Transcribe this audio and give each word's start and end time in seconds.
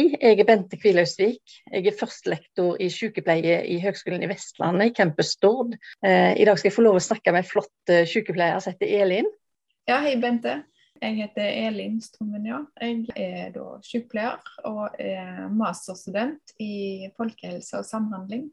Hei, 0.00 0.14
jeg 0.16 0.38
er 0.40 0.46
Bente 0.48 0.78
Kvilhausvik. 0.80 1.54
Jeg 1.68 1.84
er 1.90 1.96
førstelektor 1.98 2.78
i 2.80 2.86
sykepleie 2.88 3.58
i 3.68 3.74
Høgskolen 3.82 4.22
i 4.24 4.28
Vestlandet, 4.30 4.88
i 4.88 4.94
campus 4.96 5.34
Stord. 5.34 5.74
Eh, 6.00 6.38
I 6.40 6.46
dag 6.48 6.56
skal 6.56 6.70
jeg 6.70 6.76
få 6.78 6.84
lov 6.86 6.96
å 6.96 7.02
snakke 7.04 7.34
med 7.34 7.42
en 7.42 7.48
flott 7.50 7.92
eh, 7.92 8.06
sykepleier 8.08 8.62
som 8.64 8.72
heter 8.72 8.94
Elin. 9.02 9.28
Ja, 9.90 9.98
hei 10.00 10.14
Bente. 10.22 10.54
Jeg 11.02 11.18
heter 11.18 11.52
Elin 11.66 12.00
Strommen, 12.00 12.48
ja. 12.48 12.62
Jeg 12.80 13.12
er 13.12 13.52
da 13.52 13.66
sykepleier 13.84 14.40
og 14.70 14.96
er 14.96 15.50
masterstudent 15.52 16.56
i 16.64 17.10
folkehelse 17.20 17.82
og 17.82 17.88
samhandling. 17.90 18.48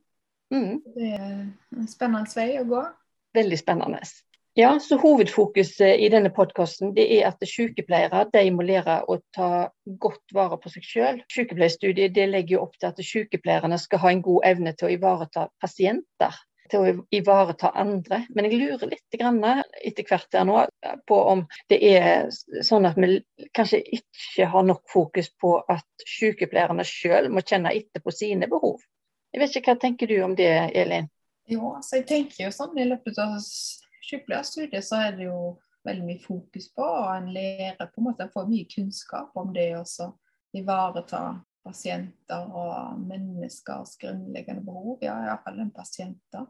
Mm. 0.52 0.82
Det 0.98 1.14
er 1.16 1.32
en 1.78 1.88
spennende 1.88 2.42
vei 2.42 2.50
å 2.60 2.68
gå. 2.68 2.84
Veldig 3.40 3.62
spennende. 3.64 4.04
Ja, 4.60 4.80
så 4.80 4.98
Hovedfokuset 4.98 6.00
i 6.02 6.08
denne 6.10 6.32
podkasten 6.34 6.96
er 6.98 7.28
at 7.28 7.44
sykepleiere 7.46 8.24
de 8.34 8.42
må 8.56 8.64
lære 8.66 8.96
å 9.06 9.20
ta 9.38 9.50
godt 10.02 10.34
vare 10.34 10.58
på 10.58 10.72
seg 10.74 10.88
selv. 10.88 11.20
Sykepleierstudiet 11.30 12.16
det 12.16 12.26
legger 12.32 12.56
jo 12.56 12.64
opp 12.64 12.74
til 12.80 12.90
at 12.90 13.04
sykepleierne 13.06 13.78
skal 13.78 14.02
ha 14.02 14.16
en 14.16 14.26
god 14.26 14.48
evne 14.50 14.74
til 14.74 14.90
å 14.90 14.92
ivareta 14.96 15.46
pasienter. 15.62 16.42
Til 16.74 16.88
å 16.88 16.96
ivareta 17.14 17.70
andre. 17.84 18.24
Men 18.34 18.50
jeg 18.50 18.64
lurer 18.64 18.96
litt 18.96 19.20
etter 19.22 20.10
hvert 20.10 20.42
her 20.42 20.50
nå 20.50 20.66
på 21.06 21.24
om 21.36 21.46
det 21.70 21.84
er 21.94 22.34
sånn 22.66 22.90
at 22.90 22.98
vi 22.98 23.22
kanskje 23.54 23.86
ikke 24.02 24.50
har 24.58 24.66
nok 24.66 24.88
fokus 24.90 25.30
på 25.38 25.60
at 25.70 26.10
sykepleierne 26.18 26.90
selv 26.98 27.30
må 27.30 27.46
kjenne 27.46 27.78
etter 27.78 28.02
på 28.02 28.10
sine 28.10 28.50
behov. 28.50 28.82
Jeg 29.30 29.46
vet 29.46 29.62
ikke, 29.62 29.76
Hva 29.76 29.82
tenker 29.86 30.10
du 30.10 30.18
om 30.26 30.34
det, 30.34 30.56
Elin? 30.74 31.12
Jo, 31.46 31.76
altså 31.78 32.02
jeg 32.02 32.10
tenker 32.10 32.48
jo 32.48 32.56
sånn 32.56 32.74
i 32.82 32.90
løpet 32.90 33.22
av 33.22 33.38
sykepleierstudiet 34.08 34.86
så 34.86 35.02
er 35.08 35.18
det 35.18 35.28
jo 35.28 35.58
veldig 35.88 36.06
mye 36.08 36.24
fokus 36.24 36.70
på, 36.76 36.84
og 36.84 37.12
en 37.14 37.30
lærer 37.36 37.92
på 37.92 38.02
en 38.02 38.08
måte, 38.10 38.26
en 38.26 38.34
får 38.34 38.50
mye 38.50 38.68
kunnskap 38.72 39.38
om 39.40 39.54
det 39.56 39.70
å 39.78 40.10
ivareta 40.58 41.22
pasienter 41.68 42.54
og 42.56 43.02
menneskers 43.08 43.98
grunnleggende 44.02 44.64
behov, 44.66 44.98
ja 45.04 45.18
iallfall 45.26 45.60
en 45.64 45.74
pasienter. 45.76 46.48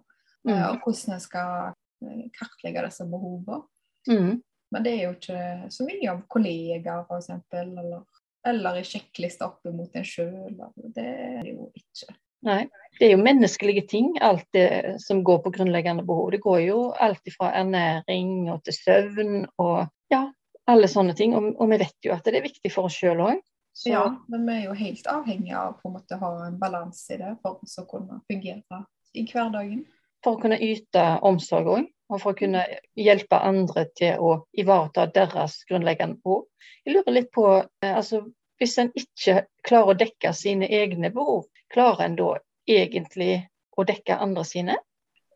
Mm. 0.48 0.54
Og 0.54 0.84
hvordan 0.86 1.18
en 1.18 1.24
skal 1.24 1.72
eh, 2.06 2.28
kartlegge 2.38 2.86
disse 2.86 3.08
behovene. 3.10 3.64
Mm. 4.08 4.38
Men 4.72 4.84
det 4.84 4.94
er 4.94 5.04
jo 5.06 5.16
ikke 5.16 5.72
så 5.74 5.88
mye 5.88 6.12
av 6.12 6.24
kollegaer, 6.32 7.06
f.eks., 7.08 7.32
eller, 7.56 8.24
eller 8.48 8.80
i 8.80 8.86
sjekklista 8.88 9.48
opp 9.50 9.68
mot 9.74 9.96
en 9.96 10.08
sjøl. 10.08 10.56
Det 10.96 11.04
er 11.04 11.44
det 11.46 11.54
jo 11.56 11.70
ikke. 11.78 12.16
Nei. 12.46 12.68
Det 12.98 13.06
er 13.06 13.12
jo 13.14 13.22
menneskelige 13.22 13.84
ting, 13.90 14.16
alt 14.26 14.46
det 14.54 14.98
som 15.04 15.20
går 15.26 15.44
på 15.44 15.52
grunnleggende 15.54 16.06
behov. 16.06 16.32
Det 16.34 16.42
går 16.42 16.60
jo 16.66 16.78
alt 16.98 17.30
fra 17.36 17.52
ernæring 17.60 18.50
og 18.50 18.64
til 18.66 18.74
søvn 18.74 19.44
og 19.62 19.86
ja, 20.14 20.24
alle 20.68 20.90
sånne 20.90 21.14
ting. 21.18 21.36
Og, 21.38 21.52
og 21.62 21.70
vi 21.70 21.80
vet 21.84 22.08
jo 22.08 22.16
at 22.16 22.26
det 22.26 22.40
er 22.40 22.48
viktig 22.48 22.72
for 22.74 22.90
oss 22.90 22.98
sjøl 22.98 23.22
òg. 23.22 23.44
Ja, 23.86 24.08
men 24.32 24.48
vi 24.48 24.56
er 24.56 24.64
jo 24.66 24.74
helt 24.74 25.10
avhengige 25.12 25.60
av 25.60 25.76
på 25.78 25.92
en 25.92 25.98
måte 26.00 26.18
å 26.18 26.24
ha 26.24 26.32
en 26.48 26.58
balanse 26.58 27.14
i 27.14 27.20
det 27.22 27.36
for 27.44 27.60
å 27.62 27.86
kunne 27.92 28.24
fungere 28.26 28.82
i 29.14 29.26
hverdagen. 29.30 29.84
For 30.26 30.34
å 30.34 30.42
kunne 30.42 30.58
yte 30.58 31.04
omsorg 31.28 31.70
òg, 31.76 31.86
og 32.10 32.22
for 32.24 32.34
å 32.34 32.40
kunne 32.40 32.64
hjelpe 32.98 33.38
andre 33.38 33.86
til 34.00 34.18
å 34.18 34.32
ivareta 34.58 35.06
deres 35.14 35.60
grunnleggende 35.70 36.18
behov. 36.24 36.48
Jeg 36.86 36.98
lurer 36.98 37.18
litt 37.20 37.30
på, 37.36 37.46
eh, 37.84 37.94
altså 37.94 38.24
Hvis 38.58 38.78
en 38.82 38.90
ikke 38.98 39.44
klarer 39.68 39.94
å 39.94 39.98
dekke 39.98 40.34
sine 40.34 40.70
egne 40.74 41.12
behov, 41.14 41.46
klarer 41.74 42.08
en 42.08 42.18
da 42.18 42.30
egentlig 42.68 43.48
å 43.78 43.86
dekke 43.88 44.18
andre 44.18 44.46
sine? 44.48 44.78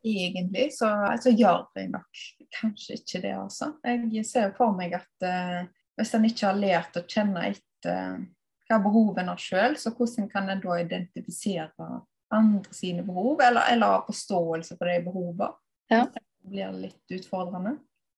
Egentlig 0.02 0.72
så, 0.74 0.90
altså, 1.12 1.30
gjør 1.30 1.68
jeg 1.78 1.92
nok 1.94 2.22
kanskje 2.58 2.98
ikke 2.98 3.22
det, 3.22 3.36
altså. 3.38 3.74
Jeg 3.86 4.26
ser 4.28 4.54
for 4.58 4.74
meg 4.76 4.96
at 4.98 5.28
uh, 5.28 5.62
hvis 6.00 6.14
en 6.18 6.26
ikke 6.28 6.48
har 6.50 6.58
lært 6.58 6.98
å 6.98 7.06
kjenne 7.06 7.46
etter 7.52 8.16
uh, 8.18 8.24
hva 8.72 8.80
behovene 8.82 9.36
er 9.36 9.44
sjøl, 9.44 9.78
så 9.78 9.94
hvordan 9.96 10.30
kan 10.32 10.50
en 10.50 10.62
da 10.64 10.80
identifisere 10.82 11.90
andre 12.32 12.74
sine 12.74 13.04
behov, 13.04 13.42
eller, 13.44 13.68
eller 13.74 13.98
ha 13.98 14.04
forståelse 14.08 14.78
for 14.80 14.90
de 14.90 15.00
behovene? 15.06 15.52
Ja. 15.92 16.06
Det 16.08 16.50
blir 16.50 16.72
litt 16.74 17.14
utfordrende. 17.14 17.76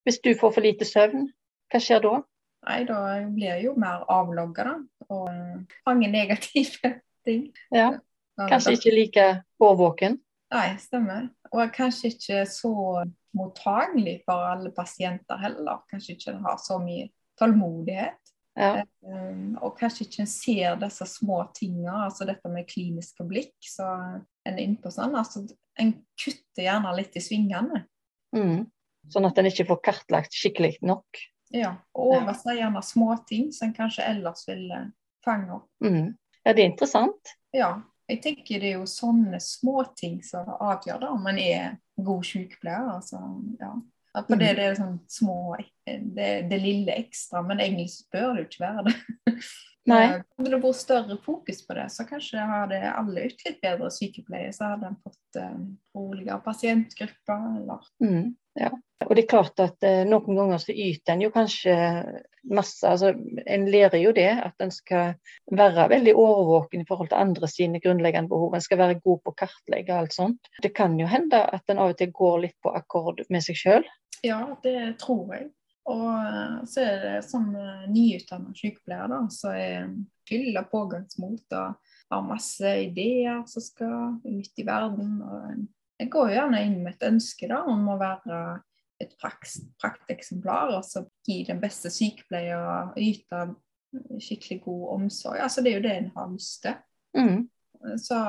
Hvis 0.07 0.22
du 0.23 0.31
får 0.38 0.53
for 0.55 0.63
lite 0.63 0.85
søvn, 0.88 1.28
hva 1.73 1.81
skjer 1.81 2.03
da? 2.03 2.19
Nei, 2.63 2.84
da 2.88 3.00
blir 3.28 3.50
jeg 3.50 3.66
jo 3.68 3.74
mer 3.79 4.06
avlogga, 4.12 4.66
da. 4.69 5.07
Og 5.09 5.28
fanger 5.28 5.88
mange 5.90 6.12
negative 6.13 6.94
ting. 7.28 7.50
Ja. 7.74 7.94
Kanskje 8.40 8.78
ikke 8.78 8.94
like 8.96 9.25
årvåken? 9.62 10.18
Nei, 10.53 10.68
stemmer. 10.81 11.28
Og 11.53 11.73
kanskje 11.73 12.13
ikke 12.13 12.44
så 12.50 12.73
mottagelig 13.38 14.19
for 14.25 14.46
alle 14.53 14.72
pasienter 14.73 15.40
heller. 15.41 15.84
Kanskje 15.91 16.16
ikke 16.16 16.38
har 16.44 16.59
så 16.62 16.79
mye 16.81 17.09
tålmodighet. 17.40 18.19
Ja. 18.53 18.84
Um, 19.02 19.56
og 19.66 19.79
kanskje 19.79 20.06
ikke 20.06 20.28
ser 20.29 20.78
disse 20.81 21.07
små 21.09 21.40
tingene, 21.57 22.06
altså 22.06 22.28
dette 22.29 22.50
med 22.53 22.68
kliniske 22.69 23.25
blikk. 23.28 23.56
Så 23.66 23.85
en 23.85 24.53
er 24.53 24.63
innpå 24.66 24.94
sånn. 24.94 25.18
Altså, 25.18 25.46
en 25.81 25.96
kutter 26.19 26.68
gjerne 26.68 26.94
litt 26.97 27.18
i 27.18 27.23
svingene. 27.23 27.85
Mm. 28.35 28.66
Sånn 29.13 29.28
at 29.28 29.40
en 29.40 29.50
ikke 29.50 29.68
får 29.69 29.81
kartlagt 29.90 30.38
skikkelig 30.38 30.78
nok. 30.85 31.22
Ja, 31.53 31.75
og 31.94 32.18
overse 32.18 32.56
gjerne 32.58 32.81
småting 32.86 33.52
som 33.53 33.69
en 33.69 33.78
kanskje 33.78 34.06
ellers 34.09 34.46
ville 34.47 34.84
fange 35.25 35.59
opp. 35.59 35.69
Mm. 35.86 36.14
Ja, 36.44 36.53
det 36.53 36.64
er 36.64 36.69
interessant. 36.72 37.34
Ja, 37.56 37.72
jeg 38.09 38.22
tenker 38.24 38.62
det 38.62 38.72
er 38.74 38.80
jo 38.81 38.88
sånne 38.90 39.40
småting 39.44 40.19
som 40.25 40.50
avgjør 40.58 41.03
da, 41.06 41.12
om 41.16 41.22
man 41.24 41.40
er 41.40 41.78
god 41.96 42.25
sykepleier. 42.28 42.90
Altså, 42.97 43.22
ja. 43.62 43.74
For 44.14 44.36
det, 44.38 44.50
mhm. 44.52 44.58
det 44.58 44.66
er 44.66 44.75
sånn 44.78 44.97
små 45.09 45.38
det, 45.86 46.31
det 46.50 46.59
lille 46.62 46.97
ekstra, 47.02 47.41
men 47.46 47.62
egentlig 47.64 47.88
bør 48.14 48.35
det 48.35 48.44
jo 48.44 48.50
ikke 48.50 48.66
være 48.66 48.84
det. 48.90 48.97
Nei. 49.90 50.03
Hadde 50.38 50.52
det 50.53 50.59
vært 50.64 50.80
større 50.80 51.18
fokus 51.25 51.59
på 51.68 51.75
det, 51.75 51.90
så 51.91 52.06
kanskje 52.08 52.44
hadde 52.47 52.78
alle 52.88 53.25
ut 53.28 53.41
litt 53.44 53.58
bedre 53.64 53.90
sykepleie. 53.91 54.53
Så 54.56 54.70
hadde 54.70 54.94
en 54.94 55.00
fått 55.03 55.40
roligere 55.97 56.40
pasientgrupper. 56.46 57.50
Eller. 57.59 57.90
Mm, 58.03 58.30
ja. 58.62 58.70
Og 59.03 59.15
det 59.15 59.23
er 59.23 59.31
klart 59.31 59.59
at 59.63 59.83
eh, 59.85 60.03
noen 60.07 60.37
ganger 60.37 60.61
så 60.61 60.73
yter 60.73 61.13
en 61.13 61.23
jo 61.25 61.31
kanskje 61.33 61.73
masse 62.53 62.87
altså 62.87 63.13
En 63.47 63.65
lærer 63.71 64.01
jo 64.01 64.11
det, 64.15 64.29
at 64.43 64.63
en 64.63 64.71
skal 64.71 65.13
være 65.51 65.87
veldig 65.91 66.13
overvåken 66.19 66.83
i 66.83 66.87
forhold 66.87 67.11
til 67.11 67.21
andre 67.21 67.47
sine 67.47 67.79
grunnleggende 67.83 68.31
behov. 68.31 68.55
En 68.55 68.63
skal 68.63 68.81
være 68.81 68.99
god 69.03 69.21
på 69.23 69.33
å 69.33 69.37
kartlegge 69.43 69.95
alt 69.95 70.15
sånt. 70.15 70.51
Det 70.63 70.73
kan 70.75 70.97
jo 70.99 71.07
hende 71.07 71.39
at 71.39 71.71
en 71.71 71.79
av 71.83 71.93
og 71.93 71.99
til 71.99 72.11
går 72.15 72.39
litt 72.47 72.57
på 72.63 72.73
akkord 72.75 73.23
med 73.29 73.45
seg 73.45 73.59
sjøl. 73.59 73.87
Ja, 74.23 74.41
det 74.63 74.97
tror 75.03 75.35
jeg. 75.35 75.49
Og 75.91 76.09
eh, 76.09 76.57
så 76.69 76.83
er 76.83 76.99
det 77.03 77.15
som 77.27 77.49
nyutdanna 77.51 77.87
nyutdannet 77.91 78.59
sykepleier, 78.59 79.07
da, 79.11 79.23
så 79.31 79.55
er 79.55 79.89
fylla 80.29 80.63
pågangsmot 80.71 81.55
og 81.59 81.95
har 82.13 82.27
masse 82.27 82.75
ideer 82.85 83.43
som 83.49 83.63
skal 83.63 84.19
ut 84.23 84.59
i 84.59 84.67
verden. 84.67 85.17
og 85.23 85.65
Jeg 85.99 86.11
går 86.13 86.35
gjerne 86.37 86.61
inn 86.67 86.77
med 86.83 86.95
et 86.95 87.09
ønske 87.09 87.49
da, 87.51 87.63
om 87.67 87.87
å 87.91 87.99
være 87.99 88.43
et 89.03 89.14
prakteksemplar, 89.19 90.74
og 90.78 90.86
så 90.88 91.06
gi 91.28 91.44
den 91.47 91.62
beste 91.62 91.91
sykepleie 91.94 92.58
og 92.58 92.97
yte 93.02 93.46
skikkelig 94.22 94.62
god 94.64 94.88
omsorg. 94.96 95.40
Altså 95.44 95.62
Det 95.62 95.72
er 95.72 95.78
jo 95.78 95.86
det 95.86 95.97
en 95.97 96.12
har 96.16 96.31
lyst 96.34 96.64
til. 96.64 96.80
Mm. 97.18 97.50
Så 98.00 98.19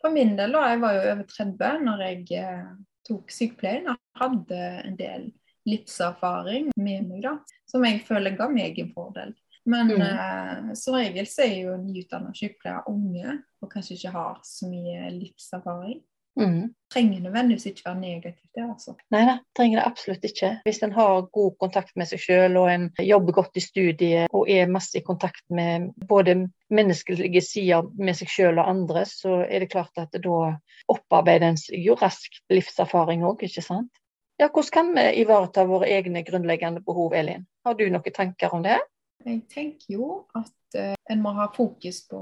for 0.00 0.14
min 0.14 0.36
del, 0.38 0.54
da, 0.54 0.68
jeg 0.70 0.80
var 0.80 0.94
jo 0.94 1.10
over 1.12 1.26
30 1.32 1.84
når 1.84 2.04
jeg 2.06 2.38
eh, 2.38 2.70
tok 3.08 3.34
sykepleien. 3.34 3.90
Jeg 3.90 4.22
hadde 4.22 4.62
en 4.84 4.98
del 4.98 5.28
livserfaring 5.68 6.70
med 6.76 7.08
meg, 7.08 7.22
da, 7.26 7.34
som 7.68 7.84
jeg 7.84 8.04
føler 8.06 8.36
ga 8.38 8.48
meg 8.52 8.78
en 8.80 8.92
fordel. 8.94 9.34
Men 9.68 9.90
mm. 9.90 10.04
eh, 10.04 10.68
som 10.78 10.96
regel 10.96 11.26
så 11.28 11.44
er 11.44 11.56
jo 11.66 11.74
nyutdanna 11.82 12.32
sykepleiere 12.36 12.86
unge 12.88 13.40
og 13.60 13.72
kanskje 13.72 13.98
ikke 13.98 14.14
har 14.14 14.38
så 14.46 14.70
mye 14.70 15.10
livserfaring. 15.18 15.98
Mm. 16.38 16.74
Trenger 16.92 17.20
nødvendigvis 17.20 17.66
ikke 17.66 17.82
være 17.84 18.00
negativt, 18.00 18.50
det. 18.54 18.64
altså. 18.64 18.94
Nei 19.12 19.24
da, 19.28 19.34
trenger 19.56 19.80
det 19.80 19.86
absolutt 19.90 20.24
ikke. 20.24 20.50
Hvis 20.64 20.80
en 20.86 20.94
har 20.96 21.26
god 21.34 21.56
kontakt 21.60 21.96
med 22.00 22.08
seg 22.08 22.22
selv 22.22 22.62
og 22.62 22.70
en 22.72 22.86
jobber 23.02 23.36
godt 23.40 23.58
i 23.60 23.64
studiet 23.64 24.32
og 24.32 24.48
er 24.50 24.70
masse 24.70 24.96
i 24.98 25.04
kontakt 25.04 25.44
med 25.50 25.90
både 26.08 26.38
menneskelige 26.70 27.42
sider 27.44 27.90
med 27.98 28.16
seg 28.16 28.32
selv 28.32 28.62
og 28.62 28.70
andre, 28.70 29.04
så 29.10 29.42
er 29.44 29.64
det 29.64 29.72
klart 29.74 30.00
at 30.00 30.14
da 30.14 30.40
opparbeider 30.88 31.50
en 31.50 31.60
jo 31.76 31.98
raskt 32.00 32.40
livserfaring 32.52 33.26
òg, 33.26 33.44
ikke 33.44 33.64
sant. 33.64 33.90
Ja, 34.38 34.46
hvordan 34.46 34.70
kan 34.72 34.92
vi 34.94 35.24
ivareta 35.24 35.64
våre 35.66 35.88
egne 35.90 36.22
grunnleggende 36.22 36.80
behov, 36.86 37.12
Elin? 37.18 37.42
Har 37.66 37.74
du 37.74 37.88
noen 37.90 38.14
tanker 38.14 38.54
om 38.54 38.62
det? 38.62 38.78
Jeg 39.26 39.40
tenker 39.50 39.96
jo 39.96 40.12
at 40.38 40.78
uh, 40.78 40.94
en 41.10 41.22
må 41.24 41.32
ha 41.34 41.48
fokus 41.56 42.04
på 42.06 42.20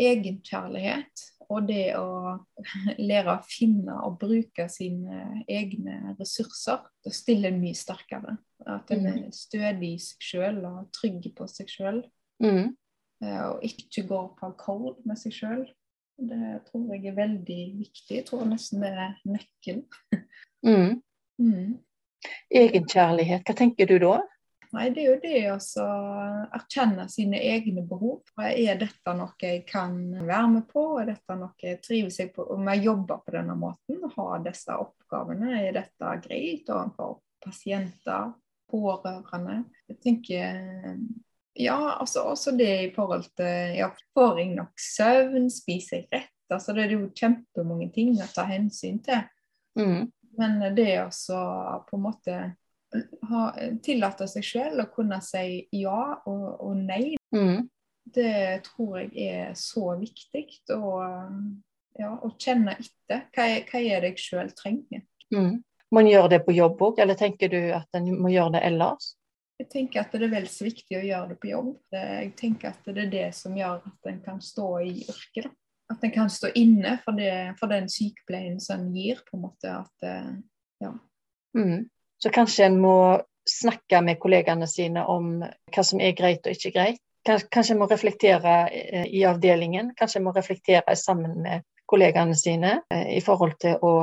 egenkjærlighet. 0.00 1.26
Og 1.50 1.66
det 1.66 1.96
å 1.98 2.36
lære 3.10 3.34
å 3.34 3.46
finne 3.46 3.96
og 4.06 4.18
bruke 4.20 4.68
sine 4.72 5.42
egne 5.50 6.14
ressurser. 6.18 6.84
Det 7.04 7.14
stiller 7.16 7.50
en 7.50 7.60
mye 7.62 7.78
sterkere. 7.78 8.36
At 8.68 8.92
en 8.94 9.06
er 9.08 9.18
mm. 9.24 9.34
stødig 9.34 9.94
i 9.96 10.00
seg 10.04 10.30
sjøl 10.30 10.62
og 10.68 10.88
trygg 10.94 11.30
på 11.36 11.48
seg 11.50 11.70
sjøl. 11.72 12.00
Mm. 12.42 12.72
Uh, 13.20 13.44
og 13.50 13.66
ikke 13.66 14.06
går 14.08 14.32
på 14.38 14.50
akkord 14.52 15.02
med 15.08 15.20
seg 15.20 15.36
sjøl. 15.36 15.66
Det 16.20 16.60
tror 16.68 16.90
jeg 16.94 17.06
er 17.08 17.16
veldig 17.16 17.60
viktig. 17.80 18.18
Jeg 18.18 18.26
tror 18.28 18.44
nesten 18.48 18.84
det 18.84 18.92
er 19.06 19.14
nøkkelen. 19.28 19.86
Mm. 20.66 20.98
Mm. 21.40 21.78
Egenkjærlighet, 22.52 23.46
hva 23.48 23.54
tenker 23.56 23.88
du 23.88 23.94
da? 24.02 24.18
Nei, 24.70 24.84
det 24.94 25.02
er 25.02 25.08
jo 25.08 25.14
det 25.22 25.38
å 25.50 25.86
erkjenne 26.54 27.08
sine 27.10 27.40
egne 27.42 27.82
behov. 27.86 28.20
Er 28.38 28.78
dette 28.78 29.14
noe 29.18 29.34
jeg 29.42 29.64
kan 29.66 29.96
være 30.14 30.50
med 30.52 30.68
på? 30.70 30.84
Er 31.00 31.08
dette 31.10 31.36
noe 31.38 31.58
jeg 31.58 31.80
trives 31.82 32.20
på 32.34 32.46
om 32.54 32.70
jeg 32.70 32.84
jobber 32.86 33.24
på 33.24 33.34
denne 33.34 33.56
måten? 33.58 33.98
Ha 34.14 34.28
disse 34.44 34.76
oppgavene? 34.78 35.56
Er 35.64 35.74
dette 35.80 36.14
greit 36.22 36.70
overfor 36.70 37.18
pasienter, 37.42 38.30
pårørende? 38.70 39.64
Jeg 39.90 39.98
tenker 40.04 40.62
ja, 41.58 41.96
altså 41.98 42.28
også 42.30 42.54
det 42.54 42.70
i 42.84 42.92
forhold 42.94 43.26
til 43.36 43.74
ja, 43.80 43.90
Får 44.14 44.38
jeg 44.38 44.54
nok 44.54 44.78
søvn? 44.78 45.50
Spiser 45.50 46.04
jeg 46.04 46.08
rett? 46.14 46.36
Altså, 46.50 46.74
det 46.74 46.86
er 46.86 46.94
jo 46.94 47.10
kjempemange 47.14 47.90
ting 47.94 48.14
å 48.22 48.30
ta 48.30 48.46
hensyn 48.46 49.02
til. 49.02 49.26
Mm. 49.78 50.10
Men 50.38 50.62
det 50.74 50.92
å 51.02 51.10
på 51.86 51.98
en 51.98 52.06
måte 52.06 52.38
ha, 53.30 53.42
tillate 53.82 54.26
seg 54.28 54.44
selv 54.44 54.84
å 54.84 54.88
kunne 54.94 55.20
si 55.22 55.66
ja 55.78 56.02
og, 56.26 56.46
og 56.60 56.76
nei, 56.76 57.16
Mm. 57.30 57.68
det 58.04 58.64
tror 58.66 58.96
jeg 58.98 59.12
er 59.30 59.52
så 59.54 59.92
viktig. 60.00 60.46
Og, 60.74 61.04
ja, 61.98 62.10
å 62.10 62.30
kjenne 62.38 62.74
etter. 62.74 63.26
Hva 63.34 63.46
hva 63.68 63.82
er 63.82 64.00
det 64.02 64.14
jeg 64.16 64.24
selv 64.24 64.56
trenger? 64.58 65.04
Mm. 65.30 65.62
Må 65.90 66.00
en 66.00 66.10
gjøre 66.10 66.30
det 66.30 66.40
på 66.46 66.54
jobb 66.54 66.82
òg, 66.82 66.98
eller 67.02 67.14
tenker 67.18 67.50
du 67.50 67.60
at 67.74 67.88
en 67.94 68.10
må 68.18 68.30
gjøre 68.30 68.56
det 68.58 68.64
ellers? 68.66 69.12
Jeg 69.60 69.68
tenker 69.68 70.00
at 70.00 70.12
det 70.16 70.22
er 70.24 70.32
vel 70.32 70.46
så 70.48 70.64
viktig 70.64 70.96
å 70.96 71.04
gjøre 71.04 71.28
det 71.34 71.38
på 71.42 71.50
jobb. 71.50 71.72
Jeg 71.92 72.30
tenker 72.38 72.70
at 72.70 72.86
det 72.86 73.02
er 73.04 73.10
det 73.12 73.26
som 73.36 73.56
gjør 73.58 73.82
at 73.90 74.08
en 74.08 74.20
kan 74.24 74.38
stå 74.40 74.68
i 74.86 74.94
yrket. 75.04 75.50
da. 75.50 75.50
At 75.90 76.04
en 76.06 76.12
kan 76.14 76.30
stå 76.30 76.52
inne 76.54 76.94
for, 77.04 77.18
det, 77.18 77.56
for 77.58 77.66
den 77.68 77.88
sykepleien 77.90 78.60
som 78.62 78.80
en 78.80 78.94
gir, 78.94 79.20
på 79.26 79.36
en 79.36 79.42
måte. 79.42 79.72
At, 79.74 80.06
eh, 80.06 80.30
ja. 80.80 80.92
Mm. 81.58 81.90
Så 82.22 82.32
kanskje 82.34 82.66
en 82.68 82.80
må 82.80 82.96
snakke 83.48 84.02
med 84.04 84.20
kollegene 84.20 84.68
sine 84.68 85.04
om 85.08 85.38
hva 85.42 85.84
som 85.84 86.00
er 86.00 86.16
greit 86.16 86.46
og 86.46 86.56
ikke 86.56 86.74
greit. 86.74 87.00
Kanskje 87.26 87.74
en 87.74 87.80
må 87.82 87.88
reflektere 87.90 88.54
eh, 88.72 89.06
i 89.12 89.24
avdelingen, 89.28 89.92
kanskje 89.96 90.20
en 90.20 90.26
må 90.28 90.32
reflektere 90.36 90.96
sammen 90.96 91.36
med 91.44 91.64
kollegene 91.90 92.36
sine 92.36 92.78
eh, 92.92 93.16
i 93.16 93.20
forhold 93.24 93.58
til 93.60 93.76
å 93.84 93.94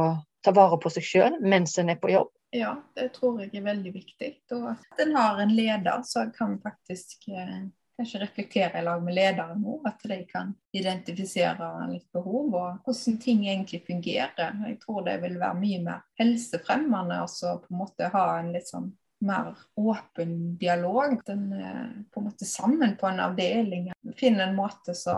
ta 0.46 0.54
vare 0.54 0.78
på 0.82 0.92
seg 0.94 1.06
sjøl 1.06 1.40
mens 1.42 1.78
en 1.82 1.90
er 1.94 1.98
på 2.02 2.12
jobb. 2.14 2.30
ja, 2.56 2.76
det 2.96 3.10
tror 3.16 3.42
jeg 3.42 3.52
er 3.58 3.66
veldig 3.66 3.94
viktig. 3.94 4.30
Og 4.56 4.70
at 4.76 5.02
en 5.04 5.16
har 5.18 5.42
en 5.44 5.56
leder 5.56 6.06
som 6.08 6.32
kan 6.36 6.56
faktisk 6.64 7.28
eh, 7.34 7.66
kanskje 7.98 8.22
reflektere 8.22 8.80
i 8.80 8.84
lag 8.86 9.02
med 9.04 9.16
lederen 9.18 9.62
nå. 9.62 9.80
At 9.90 10.04
de 10.08 10.20
kan 10.30 10.54
identifisere 10.78 11.70
litt 11.92 12.08
behov 12.14 12.54
og 12.56 12.86
hvordan 12.86 13.18
ting 13.24 13.44
egentlig 13.48 13.84
fungerer. 13.88 14.56
Jeg 14.68 14.80
tror 14.84 15.04
det 15.08 15.18
vil 15.24 15.40
være 15.42 15.60
mye 15.60 15.82
mer 15.84 16.06
helsefremmende 16.22 17.24
å 17.26 17.58
på 17.64 17.74
en 17.74 17.82
måte 17.82 18.12
ha 18.14 18.26
en 18.40 18.54
litt 18.56 18.70
sånn 18.70 18.92
mer 19.26 19.56
åpen 19.82 20.58
dialog. 20.62 21.18
Den 21.26 21.52
en 21.52 21.62
eh, 21.62 21.92
på 22.14 22.22
en 22.22 22.30
måte 22.30 22.46
sammen 22.46 22.96
på 23.00 23.10
en 23.10 23.20
avdeling 23.20 23.92
Finne 24.18 24.46
en 24.48 24.56
måte 24.56 24.94
så 24.96 25.18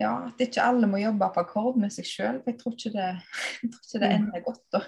ja, 0.00 0.10
at 0.26 0.40
ikke 0.42 0.62
alle 0.64 0.88
må 0.90 0.98
jobbe 0.98 1.28
på 1.34 1.42
akkord 1.44 1.76
med 1.80 1.92
seg 1.94 2.08
sjøl. 2.08 2.40
Jeg 2.42 2.46
jeg 2.54 2.58
tror 2.64 2.74
ikke 2.74 2.94
det 2.96 4.08
Mm. 4.10 4.16
ender 4.16 4.40
godt. 4.42 4.80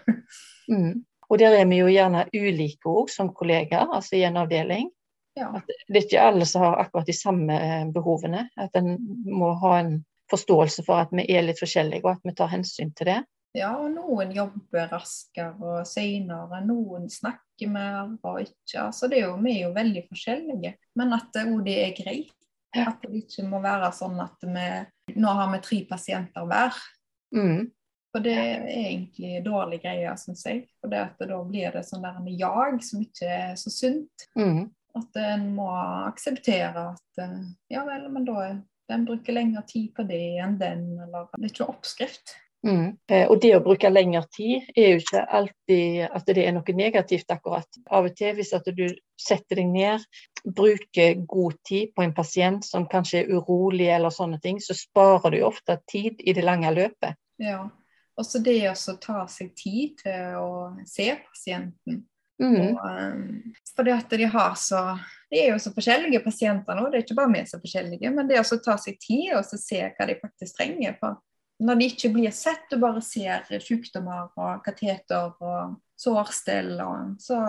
Mm. 0.69 1.05
Og 1.31 1.39
der 1.39 1.55
er 1.59 1.67
vi 1.67 1.79
jo 1.79 1.87
gjerne 1.91 2.27
ulike 2.35 2.91
òg 2.91 3.11
som 3.11 3.33
kollegaer, 3.35 3.89
altså 3.93 4.17
i 4.17 4.25
en 4.27 4.37
avdeling. 4.37 4.91
Ja. 5.37 5.53
At 5.59 5.69
det 5.69 6.01
er 6.01 6.05
ikke 6.07 6.27
alle 6.31 6.47
som 6.49 6.65
har 6.65 6.81
akkurat 6.81 7.09
de 7.09 7.17
samme 7.17 7.57
eh, 7.61 7.87
behovene. 7.93 8.47
At 8.57 8.77
en 8.79 8.97
må 9.29 9.53
ha 9.63 9.79
en 9.83 9.99
forståelse 10.31 10.85
for 10.87 11.05
at 11.05 11.13
vi 11.15 11.27
er 11.31 11.45
litt 11.47 11.61
forskjellige, 11.61 12.03
og 12.05 12.17
at 12.17 12.25
vi 12.27 12.35
tar 12.37 12.51
hensyn 12.55 12.93
til 12.97 13.13
det. 13.13 13.21
Ja, 13.57 13.71
og 13.81 13.93
noen 13.95 14.35
jobber 14.37 14.91
raskere 14.93 15.55
og 15.65 15.87
senere, 15.89 16.61
noen 16.67 17.07
snakker 17.13 17.71
mer 17.73 18.11
og 18.27 18.43
ikke. 18.43 18.83
Altså 18.89 19.09
det 19.09 19.23
er 19.23 19.31
jo, 19.31 19.37
vi 19.41 19.55
er 19.55 19.63
jo 19.63 19.77
veldig 19.77 20.03
forskjellige, 20.11 20.75
men 21.01 21.15
at 21.17 21.31
det, 21.33 21.47
det 21.69 21.77
er 21.85 21.95
greit. 21.97 22.35
At 22.77 23.01
det 23.07 23.23
ikke 23.23 23.47
må 23.49 23.63
være 23.65 23.89
sånn 23.97 24.19
at 24.21 24.43
vi 24.45 24.67
Nå 25.17 25.33
har 25.39 25.47
vi 25.53 25.61
tre 25.63 25.77
pasienter 25.89 26.45
hver. 26.51 26.75
Mm. 27.33 27.69
For 28.11 28.25
det 28.25 28.33
er 28.35 28.65
egentlig 28.67 29.39
dårlig 29.45 29.79
greie, 29.85 30.11
syns 30.19 30.43
jeg. 30.45 30.65
For 30.83 30.91
det 30.91 30.99
at 31.05 31.23
da 31.31 31.39
blir 31.47 31.71
det 31.73 31.85
sånn 31.87 32.03
der 32.03 32.19
en 32.19 32.27
jag 32.35 32.83
som 32.85 33.05
ikke 33.05 33.29
er 33.31 33.55
så 33.61 33.71
sunt. 33.71 34.27
Mm. 34.35 34.67
At 34.97 35.21
en 35.21 35.51
må 35.57 35.69
akseptere 36.07 36.89
at 36.95 37.23
eh, 37.23 37.39
ja 37.73 37.85
vel, 37.89 38.09
men 38.13 38.25
da 38.25 38.49
den 38.89 39.05
bruker 39.05 39.35
lengre 39.35 39.63
tid 39.67 39.93
på 39.97 40.07
det 40.07 40.39
enn 40.41 40.59
den, 40.61 40.85
eller 41.03 41.27
det 41.35 41.49
er 41.49 41.53
ikke 41.53 41.71
oppskrift. 41.73 42.37
Mm. 42.67 42.97
Eh, 43.11 43.27
Og 43.31 43.41
det 43.43 43.53
å 43.57 43.63
bruke 43.63 43.91
lengre 43.91 44.25
tid 44.35 44.71
er 44.75 44.95
jo 44.95 45.03
ikke 45.03 45.23
alltid 45.39 46.07
at 46.07 46.31
det 46.31 46.45
er 46.47 46.55
noe 46.57 46.77
negativt, 46.79 47.31
akkurat. 47.31 47.79
Av 47.91 48.09
og 48.09 48.17
til, 48.19 48.35
hvis 48.39 48.55
at 48.57 48.67
du 48.75 48.87
setter 49.21 49.61
deg 49.61 49.71
ned, 49.71 50.07
bruker 50.47 51.21
god 51.27 51.59
tid 51.67 51.93
på 51.95 52.07
en 52.07 52.15
pasient 52.15 52.67
som 52.67 52.89
kanskje 52.91 53.23
er 53.23 53.33
urolig 53.37 53.91
eller 53.93 54.15
sånne 54.15 54.41
ting, 54.43 54.61
så 54.63 54.75
sparer 54.79 55.35
du 55.35 55.43
ofte 55.47 55.79
tid 55.91 56.23
i 56.23 56.35
det 56.37 56.47
lange 56.47 56.73
løpet. 56.75 57.19
Ja. 57.43 57.67
Og 58.17 58.25
så 58.25 58.41
det 58.41 58.63
å 58.71 58.95
ta 59.03 59.27
seg 59.29 59.53
tid 59.59 59.99
til 60.01 60.39
å 60.41 60.51
se 60.89 61.11
pasienten. 61.21 62.07
Mm. 62.43 62.57
Og, 62.67 62.81
um, 62.85 63.55
fordi 63.77 63.93
at 63.95 64.11
de 64.13 64.27
har 64.29 64.57
så 64.61 64.81
De 65.33 65.39
er 65.41 65.55
jo 65.55 65.59
så 65.59 65.71
forskjellige 65.73 66.21
pasienter 66.23 66.77
nå, 66.77 66.85
det 66.91 66.99
er 66.99 67.05
ikke 67.07 67.17
bare 67.17 67.33
vi 67.33 67.41
som 67.49 67.59
er 67.59 67.63
forskjellige. 67.65 68.11
Men 68.15 68.29
det 68.29 68.39
å 68.39 68.59
ta 68.63 68.77
seg 68.79 68.99
tid 69.03 69.33
og 69.35 69.47
se 69.49 69.81
hva 69.83 70.07
de 70.07 70.15
faktisk 70.21 70.61
trenger. 70.61 70.95
For 71.01 71.17
når 71.67 71.81
de 71.81 71.89
ikke 71.91 72.13
blir 72.15 72.31
sett, 72.37 72.69
du 72.71 72.77
bare 72.79 73.03
ser 73.03 73.43
sykdommer 73.65 74.29
og 74.37 74.63
kateter 74.63 75.33
og 75.41 75.81
sårstell, 75.99 76.77
og 76.85 77.17
så, 77.19 77.41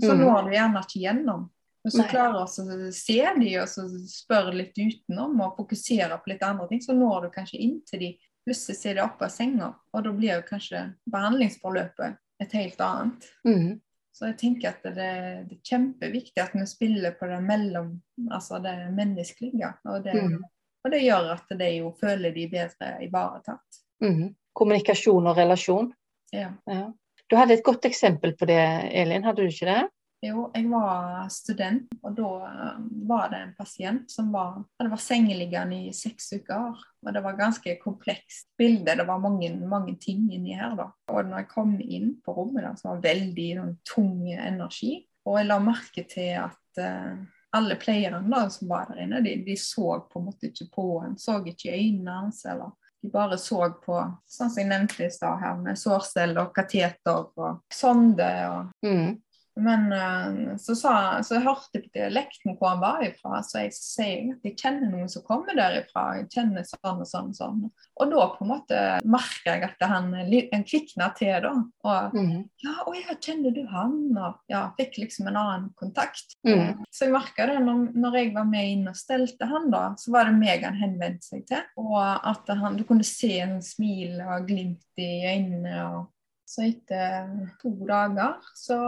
så 0.00 0.12
Mm. 0.16 0.24
når 0.24 0.42
du 0.48 0.50
gjerne 0.56 0.82
ikke 0.82 1.04
gjennom. 1.04 1.46
Men 1.84 1.92
så 1.92 2.02
Nei. 2.02 2.08
klarer 2.10 2.32
du 2.32 2.42
å 2.42 2.92
se 2.92 3.22
de 3.38 3.50
og 3.60 3.68
så 3.70 3.86
spørre 4.10 4.56
litt 4.56 4.74
utenom 4.74 5.38
og 5.40 5.56
fokusere 5.60 6.18
på 6.18 6.32
litt 6.32 6.42
andre 6.42 6.66
ting, 6.68 6.80
så 6.82 6.96
når 6.96 7.22
du 7.22 7.30
kanskje 7.30 7.60
inn 7.62 7.80
til 7.86 8.00
de. 8.00 8.18
Plutselig 8.46 8.86
er 8.90 8.94
de 8.94 9.02
oppe 9.02 9.24
av 9.26 9.30
senga, 9.30 9.68
og 9.94 10.04
da 10.04 10.10
blir 10.14 10.34
jo 10.36 10.42
kanskje 10.46 10.80
behandlingsforløpet 11.10 12.16
et 12.42 12.52
helt 12.52 12.80
annet. 12.80 13.28
Mm. 13.46 13.80
Så 14.16 14.30
jeg 14.30 14.38
tenker 14.40 14.70
at 14.70 14.84
det, 14.86 14.94
det 14.96 15.58
er 15.58 15.64
kjempeviktig 15.68 16.40
at 16.40 16.54
vi 16.56 16.64
spiller 16.68 17.12
på 17.18 17.28
det 17.28 17.40
mellom, 17.44 17.90
altså 18.32 18.62
det 18.64 18.72
menneskelige. 18.96 19.68
Og 19.84 20.04
det, 20.06 20.14
Mm. 20.16 20.38
og 20.84 20.92
det 20.94 21.02
gjør 21.04 21.32
at 21.34 21.52
de 21.58 21.68
jo 21.76 21.90
føler 22.00 22.32
de 22.32 22.46
bedre 22.48 22.94
ivaretatt. 23.04 23.82
Mm. 24.00 24.30
Kommunikasjon 24.56 25.26
og 25.26 25.36
relasjon. 25.36 25.92
Ja. 26.32 26.54
Ja. 26.66 26.86
Du 27.28 27.36
hadde 27.36 27.58
et 27.58 27.64
godt 27.66 27.84
eksempel 27.84 28.32
på 28.38 28.46
det, 28.48 28.60
Elin, 28.94 29.24
hadde 29.24 29.42
du 29.42 29.52
ikke 29.52 29.68
det? 29.68 29.82
Jo, 30.24 30.46
jeg 30.54 30.68
var 30.72 31.26
student, 31.28 31.90
og 32.00 32.14
da 32.16 32.30
eh, 32.48 32.78
var 33.08 33.28
det 33.32 33.40
en 33.42 33.52
pasient 33.58 34.10
som 34.10 34.30
var, 34.32 34.62
var 34.80 35.02
sengeliggende 35.02 35.82
i 35.88 35.92
seks 35.94 36.30
uker. 36.38 36.80
Og 37.04 37.12
det 37.12 37.22
var 37.22 37.38
ganske 37.38 37.76
komplekst 37.82 38.48
bilde, 38.58 38.96
det 38.96 39.06
var 39.06 39.22
mange, 39.22 39.52
mange 39.68 39.96
ting 40.00 40.24
inni 40.32 40.56
her. 40.56 40.74
da. 40.78 40.88
Og 41.12 41.28
når 41.28 41.42
jeg 41.44 41.50
kom 41.52 41.76
inn 41.80 42.14
på 42.24 42.34
rommet, 42.36 42.64
da, 42.64 42.72
så 42.78 42.90
var 42.90 43.02
det 43.02 43.12
veldig 43.12 43.50
noen 43.60 43.76
tung 43.86 44.32
energi. 44.32 44.98
Og 45.26 45.40
jeg 45.40 45.50
la 45.50 45.60
merke 45.62 46.06
til 46.08 46.32
at 46.38 46.80
uh, 46.80 47.18
alle 47.56 47.76
pleierne 47.80 48.42
som 48.50 48.70
var 48.70 48.90
der 48.90 49.04
inne, 49.04 49.20
de, 49.24 49.36
de 49.46 49.56
så 49.58 50.00
på 50.10 50.20
en 50.20 50.28
måte 50.30 50.50
ikke 50.50 50.68
på 50.74 50.88
en, 51.04 51.16
så 51.18 51.40
ikke 51.42 51.70
i 51.70 51.88
øynene 51.90 52.18
hans. 52.22 52.44
eller 52.46 52.72
de 53.02 53.10
bare 53.12 53.38
så 53.38 53.60
på, 53.84 53.98
sånn 54.26 54.50
som 54.50 54.60
jeg 54.62 54.70
nevnte 54.70 55.06
i 55.06 55.12
stad 55.12 55.38
her, 55.42 55.58
med 55.60 55.78
sårceller 55.78 56.46
og 56.46 56.54
kateter 56.56 57.28
og 57.36 57.62
sonde. 57.72 58.30
og 58.50 58.86
Mm. 58.86 59.20
Men 59.56 59.86
eh, 59.92 60.56
så, 60.60 60.74
sa, 60.76 60.92
så 61.24 61.38
jeg 61.38 61.46
hørte 61.46 61.80
på 61.80 61.90
dialekten 61.94 62.56
hvor 62.58 62.74
han 62.74 62.82
var 62.82 63.04
ifra, 63.06 63.40
så 63.46 63.62
jeg 63.64 63.72
sier 63.76 64.34
at 64.34 64.44
jeg 64.44 64.56
kjenner 64.60 64.90
noen 64.92 65.08
som 65.08 65.24
kommer 65.26 65.56
derifra. 65.56 66.04
Jeg 66.20 66.28
kjenner 66.34 66.66
sånn 66.68 67.00
og 67.02 67.08
sånn 67.08 67.30
og 67.32 67.38
sånn. 67.38 67.62
Og 67.96 68.10
da 68.12 68.26
på 68.34 68.44
en 68.44 68.50
måte 68.52 68.80
merker 69.08 69.54
jeg 69.54 69.64
at 69.70 69.86
han 69.88 70.10
en 70.16 70.66
kvikna 70.66 71.10
til, 71.16 71.34
da. 71.46 71.54
Og 71.86 72.16
Mm. 72.16 72.48
ja, 72.62 72.74
å 72.86 72.92
ja, 72.94 73.14
kjenner 73.20 73.54
du 73.54 73.62
han? 73.70 73.96
Og 74.16 74.34
ja, 74.52 74.62
fikk 74.78 74.98
liksom 75.02 75.28
en 75.28 75.36
annen 75.40 75.70
kontakt. 75.76 76.36
Mm. 76.46 76.84
Så 76.90 77.06
jeg 77.06 77.14
merka 77.14 77.46
det 77.48 77.58
når, 77.64 77.86
når 77.96 78.18
jeg 78.20 78.34
var 78.34 78.44
med 78.48 78.70
inn 78.72 78.88
og 78.88 78.96
stelte 78.98 79.48
han, 79.48 79.70
da, 79.72 79.94
så 79.98 80.12
var 80.14 80.28
det 80.28 80.36
meg 80.38 80.64
han 80.64 80.78
henvendte 80.80 81.26
seg 81.26 81.46
til. 81.48 81.64
Og 81.80 81.96
at 82.02 82.48
han, 82.48 82.76
du 82.76 82.84
kunne 82.88 83.06
se 83.06 83.32
en 83.40 83.58
smil 83.64 84.20
og 84.24 84.46
glimt 84.48 85.00
i 85.00 85.10
øynene. 85.32 85.80
og 85.86 86.12
så 86.46 86.62
etter 86.62 87.30
to 87.60 87.72
dager 87.88 88.36
så 88.54 88.78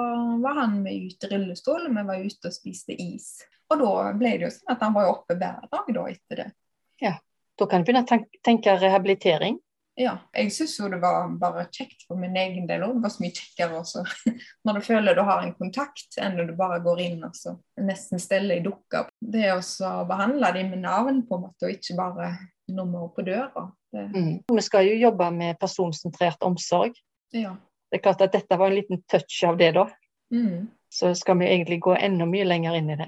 var 0.42 0.60
han 0.62 0.78
med 0.82 1.08
ut 1.08 1.24
i 1.26 1.30
rullestol, 1.32 1.88
og 1.88 1.96
vi 1.96 2.04
var 2.10 2.24
ute 2.24 2.50
og 2.50 2.54
spiste 2.54 2.94
is. 2.94 3.32
Og 3.68 3.80
da 3.82 3.94
ble 4.16 4.36
det 4.36 4.46
jo 4.46 4.52
sånn 4.54 4.74
at 4.74 4.84
han 4.86 4.94
var 4.94 5.10
oppe 5.10 5.36
hver 5.36 5.64
dag 5.66 5.94
da 5.96 6.04
etter 6.10 6.42
det. 6.44 6.50
Ja, 7.02 7.16
Da 7.58 7.66
kan 7.66 7.82
du 7.82 7.88
begynne 7.88 8.04
å 8.06 8.20
tenke 8.46 8.76
rehabilitering. 8.78 9.56
Ja, 9.98 10.12
jeg 10.30 10.52
syns 10.54 10.76
jo 10.78 10.86
det 10.92 11.00
var 11.02 11.26
bare 11.40 11.64
kjekt 11.74 12.04
for 12.06 12.18
min 12.20 12.36
egen 12.38 12.68
del 12.68 12.84
òg. 12.86 12.92
Det 12.94 13.08
var 13.08 13.10
så 13.10 13.22
mye 13.24 13.34
kjekkere 13.34 13.80
også 13.80 14.04
når 14.68 14.78
du 14.78 14.84
føler 14.86 15.18
du 15.18 15.24
har 15.26 15.42
en 15.42 15.56
kontakt, 15.58 16.06
enn 16.22 16.38
når 16.38 16.52
du 16.52 16.54
bare 16.60 16.78
går 16.84 17.02
inn 17.02 17.24
og 17.26 17.34
så 17.34 17.56
nesten 17.82 18.22
steller 18.22 18.60
i 18.60 18.62
dukka. 18.62 19.08
Det 19.18 19.50
å 19.56 19.58
behandle 20.06 20.52
dem 20.54 20.70
med 20.76 20.84
navn 20.86 21.24
på 21.26 21.40
en 21.40 21.48
måte, 21.48 21.66
og 21.66 21.74
ikke 21.74 21.98
bare 21.98 22.30
nummer 22.70 23.10
på 23.10 23.26
døra. 23.26 23.66
Mm. 23.96 24.44
Vi 24.46 24.62
skal 24.62 24.86
jo 24.86 25.00
jobbe 25.02 25.32
med 25.34 25.58
personsentrert 25.58 26.46
omsorg. 26.46 26.94
Ja. 27.36 27.56
Det 27.88 27.98
er 27.98 28.04
klart 28.04 28.22
at 28.24 28.34
dette 28.36 28.56
var 28.60 28.70
en 28.70 28.76
liten 28.76 29.02
touch 29.08 29.40
av 29.48 29.56
det, 29.60 29.72
da. 29.76 29.88
Mm. 30.28 30.68
så 30.92 31.14
skal 31.14 31.38
vi 31.38 31.46
egentlig 31.48 31.80
gå 31.80 31.94
enda 31.96 32.26
mye 32.28 32.44
lenger 32.44 32.74
inn 32.76 32.90
i 32.90 32.96
det. 33.00 33.06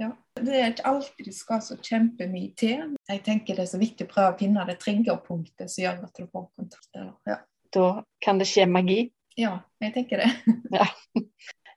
Ja. 0.00 0.10
Det 0.34 0.54
er 0.58 0.72
ikke 0.72 0.86
alltid 0.90 1.26
det 1.28 1.34
skal 1.36 1.60
så 1.62 1.76
kjempemye 1.78 2.54
til. 2.58 2.94
Jeg 3.08 3.22
tenker 3.24 3.56
det 3.56 3.66
er 3.66 3.70
så 3.70 3.80
viktig 3.80 4.06
å 4.08 4.10
prøve 4.10 4.32
å 4.32 4.38
finne 4.38 4.64
det 4.68 4.78
triggerpunktet 4.82 5.70
som 5.70 5.84
gjør 5.84 6.00
at 6.08 6.18
du 6.18 6.26
får 6.26 6.46
kontakt. 6.58 6.88
Ja. 7.28 7.38
Da 7.74 7.90
kan 8.24 8.40
det 8.40 8.48
skje 8.50 8.66
magi. 8.70 8.98
Ja, 9.38 9.58
jeg 9.82 9.94
tenker 9.94 10.24
det. 10.24 10.30
ja. 10.78 10.88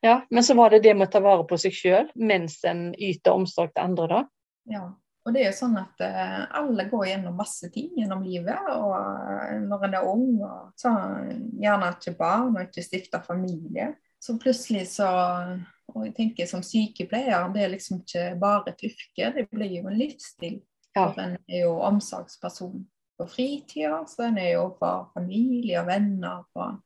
ja. 0.01 0.15
Men 0.29 0.45
så 0.45 0.57
var 0.57 0.73
det 0.73 0.83
det 0.85 0.95
med 0.97 1.09
å 1.09 1.13
ta 1.13 1.21
vare 1.25 1.45
på 1.49 1.59
seg 1.61 1.75
sjøl 1.77 2.09
mens 2.15 2.59
en 2.67 2.89
yter 2.95 3.37
omsorg 3.37 3.75
til 3.75 3.85
andre, 3.85 4.07
da? 4.11 4.23
Ja. 4.73 4.83
Og 5.27 5.33
det 5.35 5.41
er 5.41 5.49
jo 5.49 5.57
sånn 5.57 5.75
at 5.75 6.03
uh, 6.07 6.43
alle 6.55 6.85
går 6.87 7.09
gjennom 7.09 7.35
masse 7.35 7.67
ting 7.73 7.89
gjennom 7.99 8.21
livet. 8.23 8.69
Og 8.71 8.93
uh, 8.95 9.57
når 9.59 9.87
en 9.89 9.97
er 9.99 10.07
ung, 10.07 10.37
og 10.39 10.69
så 10.79 10.93
gjerne 11.59 11.89
ikke 11.97 12.15
barn 12.15 12.53
og 12.55 12.61
ikke 12.63 12.85
stifter 12.85 13.25
familie, 13.25 13.91
så 14.23 14.37
plutselig 14.41 14.87
så 14.95 15.09
Og 15.87 16.03
jeg 16.03 16.15
tenker 16.17 16.47
som 16.49 16.59
sykepleier, 16.65 17.45
det 17.53 17.61
er 17.63 17.69
liksom 17.71 18.01
ikke 18.01 18.23
bare 18.41 18.73
et 18.73 18.81
yrke, 18.83 19.29
det 19.37 19.45
blir 19.47 19.69
jo 19.71 19.85
en 19.87 19.95
livsstil. 19.95 20.57
Ja. 20.91 21.05
For 21.05 21.21
en 21.23 21.37
er 21.47 21.61
jo 21.61 21.77
omsorgsperson 21.87 22.81
på 23.17 23.27
fritida, 23.31 24.01
så 24.07 24.25
en 24.27 24.37
er 24.41 24.57
jo 24.57 24.65
for 24.81 25.07
familie 25.13 25.79
og 25.79 25.87
venner. 25.87 26.43
Og, 26.59 26.81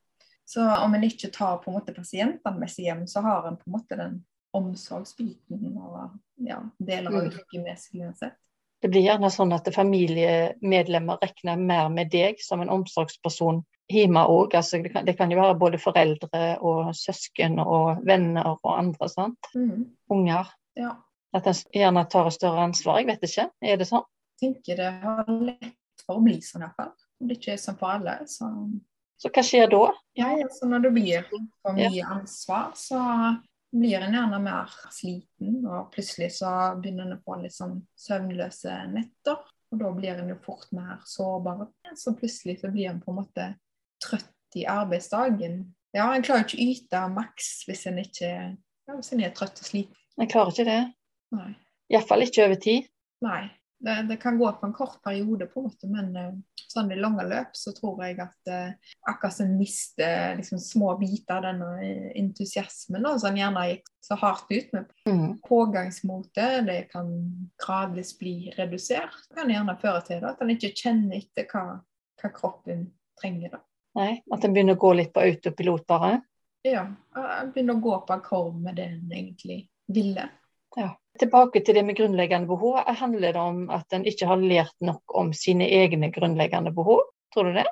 så 0.45 0.67
om 0.83 0.93
en 0.93 1.07
ikke 1.07 1.31
tar 1.33 1.57
på 1.63 1.71
en 1.71 1.79
måte 1.79 1.95
pasientene 1.97 2.61
med 2.61 2.69
seg 2.69 2.91
hjem, 2.91 3.07
så 3.09 3.25
har 3.25 3.49
en 3.49 3.57
på 3.57 3.71
en 3.71 3.75
måte 3.79 3.97
den 3.97 4.19
omsorgsbiten 4.57 5.75
og 5.79 5.97
ja, 6.43 6.59
deler 6.77 7.11
av 7.11 7.27
mm. 7.31 7.67
seg 7.79 8.01
uansett. 8.01 8.37
Det 8.81 8.89
blir 8.89 9.05
gjerne 9.05 9.29
sånn 9.29 9.53
at 9.53 9.67
familiemedlemmer 9.75 11.19
regner 11.21 11.59
mer 11.59 11.91
med 11.93 12.09
deg 12.13 12.39
som 12.41 12.63
en 12.63 12.71
omsorgsperson 12.73 13.61
hjemme 13.91 14.23
òg. 14.25 14.55
Altså, 14.57 14.79
det, 14.81 14.89
kan, 14.93 15.05
det 15.05 15.13
kan 15.19 15.31
jo 15.31 15.37
være 15.37 15.57
både 15.61 15.79
foreldre 15.81 16.55
og 16.65 16.89
søsken 16.97 17.59
og 17.61 18.01
venner 18.07 18.55
og 18.55 18.71
andre. 18.73 19.09
sant? 19.11 19.51
Mm. 19.53 19.85
Unger. 20.13 20.49
Ja. 20.79 20.95
At 21.35 21.47
en 21.47 21.59
gjerne 21.75 22.07
tar 22.11 22.27
et 22.27 22.35
større 22.35 22.65
ansvar. 22.65 22.99
Jeg 22.99 23.11
vet 23.11 23.27
ikke, 23.27 23.47
er 23.61 23.77
det 23.79 23.87
sånn? 23.91 24.07
Jeg 24.41 24.47
tenker 24.47 24.81
det 24.81 24.89
har 25.03 25.29
lett 25.29 26.05
for 26.05 26.17
å 26.17 26.25
bli 26.25 26.39
sånn 26.43 26.65
iallfall. 26.65 26.95
Det 27.21 27.37
er 27.53 27.61
sånn 27.61 27.77
for 27.77 27.99
alle. 27.99 28.17
Så... 28.31 28.49
så 29.21 29.29
hva 29.29 29.45
skjer 29.45 29.69
da? 29.71 29.83
Ja, 30.17 30.31
altså 30.33 30.67
Når 30.71 30.87
det 30.87 30.93
blir 30.97 31.29
for 31.29 31.77
mye 31.77 32.09
ansvar, 32.17 32.71
så 32.79 32.97
blir 33.71 34.03
en 34.03 34.15
gjerne 34.15 34.39
mer 34.43 34.71
sliten, 34.91 35.61
og 35.65 35.91
plutselig 35.93 36.31
så 36.37 36.51
begynner 36.79 37.07
en 37.07 37.17
å 37.17 37.21
få 37.23 37.37
litt 37.41 37.55
sånn 37.55 37.77
søvnløse 37.99 38.75
netter. 38.91 39.39
Og 39.71 39.79
da 39.79 39.91
blir 39.95 40.19
en 40.19 40.33
jo 40.33 40.35
fort 40.43 40.67
mer 40.75 40.99
sårbar. 41.07 41.69
Så 41.95 42.11
plutselig 42.19 42.59
så 42.59 42.71
blir 42.73 42.89
en 42.91 42.99
på 43.03 43.13
en 43.13 43.21
måte 43.21 43.47
trøtt 44.03 44.59
i 44.59 44.65
arbeidsdagen. 44.67 45.63
Ja, 45.95 46.09
en 46.11 46.25
klarer 46.25 46.43
ikke 46.43 46.59
å 46.59 46.67
yte 46.73 47.05
maks 47.13 47.53
hvis 47.67 47.85
en 47.87 48.01
ikke 48.03 48.31
ja, 48.31 48.97
hvis 48.97 49.13
en 49.15 49.23
er 49.23 49.31
trøtt 49.35 49.63
og 49.63 49.71
sliten. 49.71 49.95
En 50.19 50.29
klarer 50.31 50.51
ikke 50.51 50.67
det. 50.67 50.81
Nei. 51.35 51.49
Iallfall 51.91 52.27
ikke 52.27 52.49
over 52.49 52.59
tid. 52.59 52.91
Nei 53.23 53.45
det, 53.81 53.95
det, 54.09 54.17
kan 54.21 54.37
gå 54.39 54.51
på 54.51 54.65
en 54.65 54.73
kort 54.73 54.99
periode, 55.03 55.47
på 55.49 55.59
en 55.59 55.65
måte, 55.67 55.89
men 55.89 56.11
uh, 56.15 56.33
sånn 56.71 56.91
i 56.93 56.99
lange 56.99 57.23
løp 57.27 57.55
så 57.57 57.73
tror 57.75 57.99
jeg 58.05 58.19
at 58.23 58.51
eh, 58.51 58.93
akkurat 59.09 59.35
som 59.35 59.49
en 59.49 59.57
mister 59.59 60.37
liksom, 60.37 60.61
små 60.63 60.93
biter 61.01 61.39
av 61.39 61.47
denne 61.49 62.11
entusiasmen 62.15 63.03
da, 63.03 63.15
som 63.19 63.35
gjerne 63.35 63.65
gikk 63.67 63.89
så 64.05 64.17
hardt 64.21 64.47
ut 64.49 64.71
med 64.75 64.93
mm. 65.09 65.25
pågangsmotet, 65.47 66.63
det 66.67 66.79
kan 66.93 67.11
gradvis 67.59 68.13
bli 68.19 68.53
redusert. 68.55 69.17
Det 69.29 69.41
kan 69.41 69.51
gjerne 69.51 69.77
føre 69.81 70.05
til 70.07 70.23
da, 70.23 70.31
at 70.31 70.41
en 70.45 70.53
ikke 70.55 70.71
kjenner 70.71 71.19
etter 71.19 71.49
hva, 71.51 71.65
hva 72.21 72.33
kroppen 72.35 72.87
trenger. 73.19 73.57
da. 73.57 73.63
Nei, 73.99 74.11
At 74.31 74.47
en 74.47 74.55
begynner 74.55 74.79
å 74.79 74.81
gå 74.81 74.93
litt 74.97 75.13
på 75.13 75.25
autopilot 75.27 75.87
bare? 75.89 76.21
Ja, 76.63 76.85
begynner 77.51 77.77
å 77.77 77.83
gå 77.83 77.95
på 78.05 78.15
akkord 78.15 78.59
med 78.61 78.77
det 78.77 78.87
en 78.93 79.11
egentlig 79.11 79.63
ville. 79.91 80.27
Ja. 80.77 80.93
Tilbake 81.19 81.59
til 81.65 81.75
det 81.75 81.83
med 81.85 81.97
grunnleggende 81.97 82.47
behov. 82.47 82.79
Handler 82.87 83.35
det 83.35 83.41
om 83.41 83.69
at 83.73 83.93
en 83.93 84.05
ikke 84.07 84.27
har 84.29 84.39
lært 84.39 84.75
nok 84.81 85.15
om 85.17 85.33
sine 85.35 85.67
egne 85.67 86.11
grunnleggende 86.11 86.71
behov? 86.75 87.03
Tror 87.33 87.49
du 87.49 87.57
det? 87.59 87.65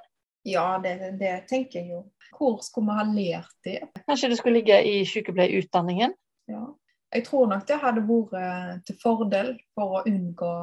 Ja, 0.48 0.79
det, 0.84 0.98
det 1.19 1.34
tenker 1.50 1.79
jeg 1.79 1.91
jo. 1.93 2.03
Hvor 2.38 2.60
skulle 2.63 2.91
vi 2.91 2.98
ha 3.00 3.05
lært 3.08 3.55
det? 3.65 3.79
Kanskje 4.05 4.29
det 4.29 4.39
skulle 4.39 4.60
ligge 4.60 4.79
i 4.86 5.01
sykepleierutdanningen? 5.08 6.13
Ja. 6.51 6.65
Jeg 7.15 7.25
tror 7.25 7.48
nok 7.50 7.65
det 7.67 7.79
hadde 7.81 8.03
vært 8.05 8.84
til 8.86 8.98
fordel 9.01 9.55
for 9.74 10.00
å 10.00 10.03
unngå 10.05 10.53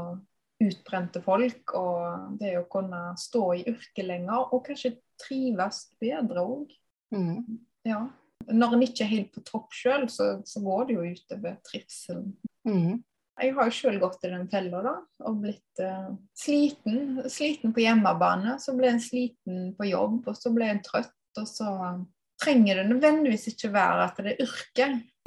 utbrente 0.62 1.20
folk, 1.20 1.74
og 1.76 2.36
det 2.40 2.54
å 2.56 2.68
kunne 2.70 3.10
stå 3.20 3.42
i 3.58 3.64
yrket 3.66 4.06
lenger, 4.06 4.54
og 4.54 4.62
kanskje 4.68 4.94
trives 5.20 5.82
bedre 6.00 6.44
òg. 6.44 6.70
Mm. 7.12 7.58
Ja 7.88 8.06
når 8.46 8.76
en 8.76 8.84
ikke 8.86 9.04
er 9.04 9.12
helt 9.12 9.32
på 9.34 9.42
topp 9.46 9.74
sjøl, 9.74 10.06
så, 10.12 10.36
så, 10.46 10.60
går 10.64 10.88
det 10.88 10.96
jo 10.96 11.06
utover 11.16 11.56
trivselen. 11.66 12.30
Mm. 12.66 13.02
Jeg 13.36 13.52
har 13.52 13.68
jo 13.68 13.74
sjøl 13.76 13.98
gått 14.00 14.22
i 14.24 14.32
den 14.32 14.46
fella 14.48 14.80
da, 14.84 14.94
og 15.28 15.40
blitt 15.42 15.82
uh, 15.84 16.14
sliten. 16.36 17.20
Sliten 17.28 17.74
på 17.76 17.82
hjemmebane, 17.84 18.56
så 18.62 18.72
ble 18.76 18.94
en 18.94 19.02
sliten 19.02 19.74
på 19.76 19.88
jobb, 19.90 20.22
og 20.24 20.38
så 20.38 20.52
ble 20.56 20.70
en 20.72 20.80
trøtt. 20.84 21.12
Og 21.36 21.44
så 21.44 21.68
trenger 22.40 22.80
det 22.80 22.86
nødvendigvis 22.88 23.50
ikke 23.52 23.74
være 23.74 24.06
at 24.06 24.20
det 24.24 24.32
er 24.32 24.46
yrke, 24.46 24.86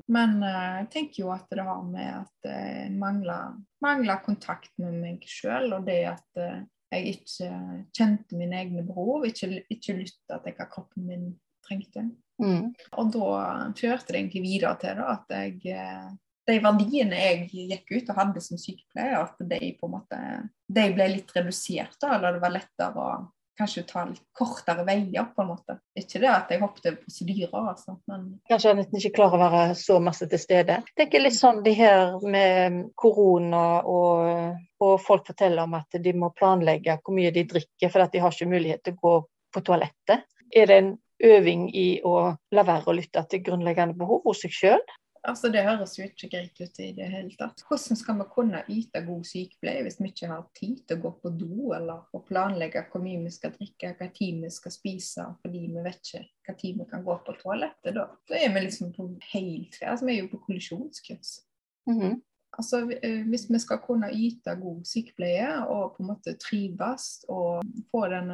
men 0.09 0.39
uh, 0.41 0.79
jeg 0.81 0.87
tenker 0.95 1.21
jo 1.21 1.29
at 1.35 1.45
det 1.53 1.65
har 1.67 1.83
med 1.85 2.09
at 2.23 2.49
jeg 2.49 2.87
mangler, 2.97 3.59
mangler 3.85 4.23
kontakt 4.25 4.73
med 4.81 4.97
meg 5.03 5.27
sjøl, 5.29 5.69
og 5.77 5.85
det 5.85 5.99
at 6.09 6.41
uh, 6.41 6.63
jeg 6.89 7.13
ikke 7.13 7.51
kjente 7.93 8.39
mine 8.39 8.57
egne 8.63 8.81
behov, 8.87 9.27
ikke, 9.29 9.51
ikke 9.69 9.99
lytta 9.99 10.39
til 10.41 10.57
hva 10.57 10.65
kroppen 10.71 11.05
min 11.05 11.29
trengte. 11.61 12.07
Mm. 12.41 12.71
Og 12.97 13.13
da 13.13 13.29
førte 13.77 14.15
det 14.15 14.23
egentlig 14.23 14.41
videre 14.47 14.73
til 14.81 14.97
da, 14.97 15.13
at 15.13 15.35
jeg 15.35 16.17
de 16.49 16.59
verdiene 16.63 17.19
jeg 17.19 17.49
gikk 17.53 17.91
ut 17.95 18.13
og 18.13 18.21
hadde 18.21 18.43
som 18.43 18.59
sykepleier, 18.59 19.19
at 19.21 19.41
de 19.51 19.73
på 19.79 19.89
en 19.89 19.97
måte 19.97 20.21
de 20.69 20.85
ble 20.93 21.09
litt 21.15 21.35
redusert. 21.35 21.97
da, 22.01 22.15
Eller 22.17 22.37
det 22.37 22.43
var 22.43 22.55
lettere 22.55 23.05
å 23.05 23.11
kanskje 23.59 23.83
ta 23.89 24.05
litt 24.07 24.23
kortere 24.35 24.85
veier, 24.87 25.25
på 25.35 25.43
en 25.43 25.49
måte. 25.51 25.75
Ikke 25.97 26.21
det 26.23 26.29
at 26.31 26.51
jeg 26.53 26.61
hoppet 26.61 26.85
over 26.87 26.99
prosedyrer, 27.01 27.65
altså, 27.73 27.97
men 28.07 28.29
Kanskje 28.49 28.71
han 28.71 28.83
ikke 28.85 29.11
klarer 29.17 29.35
å 29.35 29.49
være 29.51 29.75
så 29.79 29.99
masse 30.03 30.29
til 30.31 30.41
stede. 30.41 30.79
Jeg 30.91 30.97
tenker 31.01 31.25
litt 31.25 31.35
sånn 31.35 31.59
de 31.65 31.73
her 31.75 32.15
med 32.23 32.79
korona 32.99 33.65
og, 33.83 34.55
og 34.79 34.95
folk 35.03 35.27
forteller 35.27 35.65
om 35.65 35.75
at 35.79 35.99
de 35.99 36.15
må 36.15 36.31
planlegge 36.37 36.99
hvor 37.01 37.17
mye 37.17 37.33
de 37.35 37.45
drikker, 37.51 37.91
for 37.91 38.05
at 38.05 38.15
de 38.15 38.23
har 38.23 38.35
ikke 38.35 38.51
mulighet 38.53 38.85
til 38.85 38.95
å 38.95 39.03
gå 39.03 39.15
på 39.55 39.65
toalettet. 39.67 40.25
Er 40.55 40.69
det 40.69 40.79
en 40.79 40.95
øving 41.19 41.67
i 41.75 41.87
å 42.07 42.15
la 42.55 42.63
være 42.63 42.89
å 42.89 42.95
lytte 42.95 43.25
til 43.27 43.43
grunnleggende 43.43 43.97
behov 43.99 44.23
hos 44.29 44.45
seg 44.45 44.55
sjøl? 44.55 44.83
Altså, 45.27 45.49
Det 45.51 45.63
høres 45.65 45.97
jo 45.97 46.05
ikke 46.05 46.29
greit 46.31 46.61
ut 46.61 46.79
i 46.79 46.91
det 46.95 47.07
hele 47.11 47.33
tatt. 47.37 47.63
Hvordan 47.67 47.99
skal 47.99 48.17
vi 48.19 48.27
kunne 48.31 48.61
yte 48.71 49.01
god 49.05 49.25
sykepleie 49.27 49.83
hvis 49.83 49.99
vi 49.99 50.11
ikke 50.11 50.29
har 50.31 50.45
tid 50.57 50.77
til 50.87 50.97
å 50.99 51.03
gå 51.03 51.11
på 51.23 51.33
do, 51.39 51.71
eller 51.75 52.05
å 52.15 52.21
planlegge 52.25 52.85
hvor 52.91 53.03
mye 53.03 53.23
vi 53.25 53.33
skal 53.33 53.53
drikke, 53.57 53.93
hva 53.99 54.09
tid 54.15 54.39
vi 54.43 54.53
skal 54.53 54.75
spise, 54.75 55.27
fordi 55.43 55.65
vi 55.67 55.85
vet 55.85 55.99
ikke 55.99 56.25
hva 56.47 56.57
tid 56.61 56.79
vi 56.79 56.87
kan 56.89 57.05
gå 57.05 57.17
på 57.25 57.35
toalettet 57.41 57.97
da? 57.97 58.07
Da 58.29 58.39
er 58.39 58.53
vi 58.55 58.65
liksom 58.65 58.93
på 58.95 59.09
helt 59.33 59.79
altså, 59.83 60.07
Vi 60.07 60.15
er 60.15 60.23
jo 60.23 60.31
på 60.31 60.43
kollisjonskurs. 60.47 61.39
Mm 61.89 61.99
-hmm. 61.99 62.21
Altså, 62.57 62.81
eh, 63.03 63.21
Hvis 63.29 63.45
vi 63.49 63.59
skal 63.61 63.79
kunne 63.83 64.09
yte 64.13 64.55
god 64.59 64.81
sykepleie 64.87 65.51
og 65.69 65.95
på 65.95 66.03
en 66.03 66.09
måte 66.09 66.33
trives 66.41 67.23
og 67.29 67.61
få 67.91 68.07
den 68.11 68.31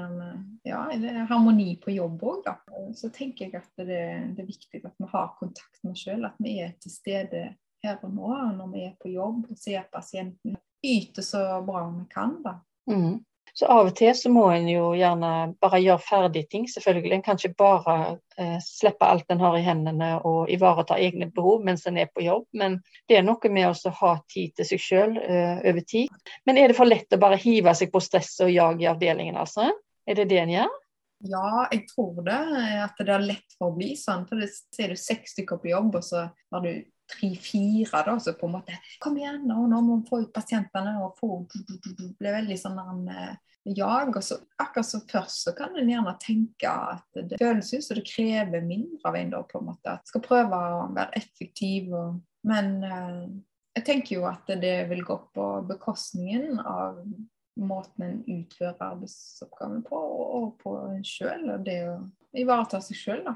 ja, 0.65 0.85
harmoni 1.29 1.75
på 1.83 1.91
jobb 1.91 2.23
òg, 2.23 2.49
så 2.95 3.11
tenker 3.13 3.45
jeg 3.45 3.59
at 3.59 3.83
det, 3.83 3.99
det, 4.37 4.41
er 4.41 4.49
viktig 4.49 4.81
at 4.83 4.95
vi 4.97 5.11
har 5.11 5.35
kontakt 5.39 5.83
med 5.83 5.93
oss 5.93 6.05
sjøl. 6.07 6.25
At 6.25 6.39
vi 6.39 6.57
er 6.63 6.73
til 6.79 6.95
stede 6.95 7.43
her 7.83 7.99
og 8.01 8.15
nå 8.15 8.31
når 8.57 8.71
vi 8.73 8.85
er 8.87 8.95
på 9.01 9.11
jobb 9.13 9.45
og 9.51 9.59
ser 9.59 9.85
pasienten. 9.91 10.57
Yte 10.85 11.23
så 11.25 11.41
bra 11.65 11.85
vi 11.91 12.05
kan. 12.11 12.39
da. 12.45 12.59
Mm. 12.91 13.19
Så 13.55 13.69
av 13.71 13.87
og 13.87 13.93
til 13.95 14.11
så 14.19 14.27
må 14.27 14.49
en 14.51 14.65
jo 14.67 14.89
gjerne 14.99 15.29
bare 15.63 15.79
gjøre 15.79 16.03
ferdig 16.03 16.41
ting, 16.51 16.65
selvfølgelig. 16.67 17.13
En 17.15 17.21
kan 17.23 17.37
ikke 17.39 17.55
bare 17.61 17.93
eh, 18.35 18.57
slippe 18.63 19.07
alt 19.07 19.31
en 19.31 19.39
har 19.39 19.55
i 19.55 19.63
hendene 19.63 20.09
og 20.27 20.51
ivareta 20.51 20.97
egne 20.99 21.29
behov 21.31 21.63
mens 21.63 21.85
en 21.87 21.95
er 22.01 22.09
på 22.11 22.25
jobb. 22.25 22.49
Men 22.51 22.81
det 23.07 23.21
er 23.21 23.23
noe 23.23 23.51
med 23.55 23.69
å 23.71 23.93
ha 24.01 24.11
tid 24.33 24.57
til 24.59 24.67
seg 24.73 24.83
sjøl 24.83 25.15
eh, 25.23 25.61
over 25.71 25.85
tid. 25.87 26.11
Men 26.43 26.59
er 26.59 26.67
det 26.67 26.75
for 26.75 26.91
lett 26.91 27.15
å 27.15 27.21
bare 27.21 27.39
hive 27.39 27.71
seg 27.79 27.93
på 27.93 28.03
stress 28.03 28.33
og 28.43 28.51
jag 28.51 28.83
i 28.83 28.89
avdelingen, 28.91 29.39
altså? 29.39 29.69
Er 30.05 30.19
det 30.19 30.27
det 30.33 30.41
en 30.43 30.51
gjør? 30.57 30.75
Ja, 31.25 31.51
jeg 31.71 31.85
tror 31.93 32.19
det. 32.27 32.41
At 32.83 32.99
det 32.99 33.13
er 33.15 33.23
lett 33.23 33.55
for 33.55 33.71
å 33.71 33.77
bli 33.77 33.93
sånn. 33.95 34.27
For 34.27 34.43
det 34.43 34.51
ser 34.51 34.91
du 34.91 34.99
seks 34.99 35.37
stykker 35.37 35.63
på 35.63 35.71
jobb, 35.71 35.95
og 35.95 36.03
så 36.03 36.27
har 36.27 36.67
du 36.67 36.73
tre-fire 37.11 38.03
da, 38.07 38.15
så 38.19 38.33
på 38.37 38.47
en 38.47 38.55
måte 38.57 38.77
Kom 39.03 39.17
igjen, 39.19 39.43
nå, 39.47 39.65
nå 39.69 39.81
må 39.85 39.99
vi 40.01 40.09
få 40.09 40.21
ut 40.23 40.33
pasientene 40.33 40.95
og 41.05 41.19
få 41.19 41.43
Det 41.49 42.29
er 42.29 42.39
veldig 42.39 42.57
sånn 42.59 42.79
en 42.81 43.03
jag. 43.65 44.17
og 44.17 44.23
så 44.23 44.37
Akkurat 44.57 44.85
som 44.85 45.01
først 45.11 45.43
så 45.43 45.53
kan 45.57 45.75
en 45.77 45.89
gjerne 45.89 46.15
tenke 46.21 46.69
at 46.69 47.21
det 47.29 47.39
føles 47.41 47.73
ut 47.73 47.83
som 47.83 47.99
det 47.99 48.05
krever 48.07 48.61
mindre 48.61 49.09
av 49.09 49.17
en 49.19 49.33
da, 49.33 49.41
på 49.43 49.59
en 49.59 49.69
måte. 49.71 49.97
At 49.97 50.07
skal 50.07 50.23
prøve 50.25 50.59
å 50.59 50.85
være 50.95 51.17
effektiv. 51.19 51.93
Og, 51.93 52.19
men 52.47 52.75
eh, 52.83 53.23
jeg 53.79 53.87
tenker 53.89 54.19
jo 54.19 54.27
at 54.29 54.51
det 54.61 54.77
vil 54.91 55.03
gå 55.05 55.17
på 55.35 55.47
bekostningen 55.69 56.61
av 56.61 57.01
måten 57.55 58.03
en 58.03 58.21
utfører 58.27 58.81
arbeidsoppgaven 58.91 59.83
på, 59.87 59.99
og 60.39 60.47
på 60.61 60.77
en 60.91 61.03
sjøl. 61.07 61.49
Og 61.55 61.65
det 61.65 61.79
å 61.89 61.99
ivareta 62.35 62.81
seg 62.83 62.99
sjøl, 62.99 63.25
da. 63.27 63.35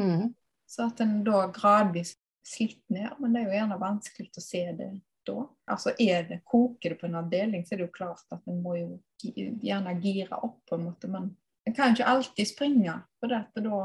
Mm. 0.00 0.30
Så 0.68 0.84
at 0.84 1.00
en 1.00 1.20
da 1.26 1.46
gradvis 1.52 2.14
slitt 2.46 2.84
ned, 2.92 3.10
men 3.18 3.34
det 3.34 3.42
er 3.42 3.48
jo 3.48 3.58
gjerne 3.58 3.80
vanskelig 3.80 4.30
å 4.36 4.44
se 4.44 4.62
det 4.78 4.88
da. 5.28 5.42
Altså 5.68 5.92
er 6.00 6.24
det, 6.28 6.40
Koker 6.48 6.94
det 6.94 7.00
på 7.00 7.08
en 7.08 7.18
avdeling, 7.20 7.64
så 7.66 7.74
er 7.74 7.82
det 7.82 7.88
jo 7.88 7.96
klart 7.98 8.24
at 8.34 8.46
en 8.48 8.62
må 8.64 8.76
jo 8.78 8.88
gjerne 9.22 9.96
gire 10.02 10.38
opp, 10.40 10.60
på 10.68 10.78
en 10.78 10.86
måte. 10.88 11.10
Men 11.12 11.32
en 11.68 11.76
kan 11.76 11.92
ikke 11.92 12.08
alltid 12.08 12.48
springe, 12.48 12.94
for 13.20 13.34
dette 13.34 13.64
da 13.64 13.80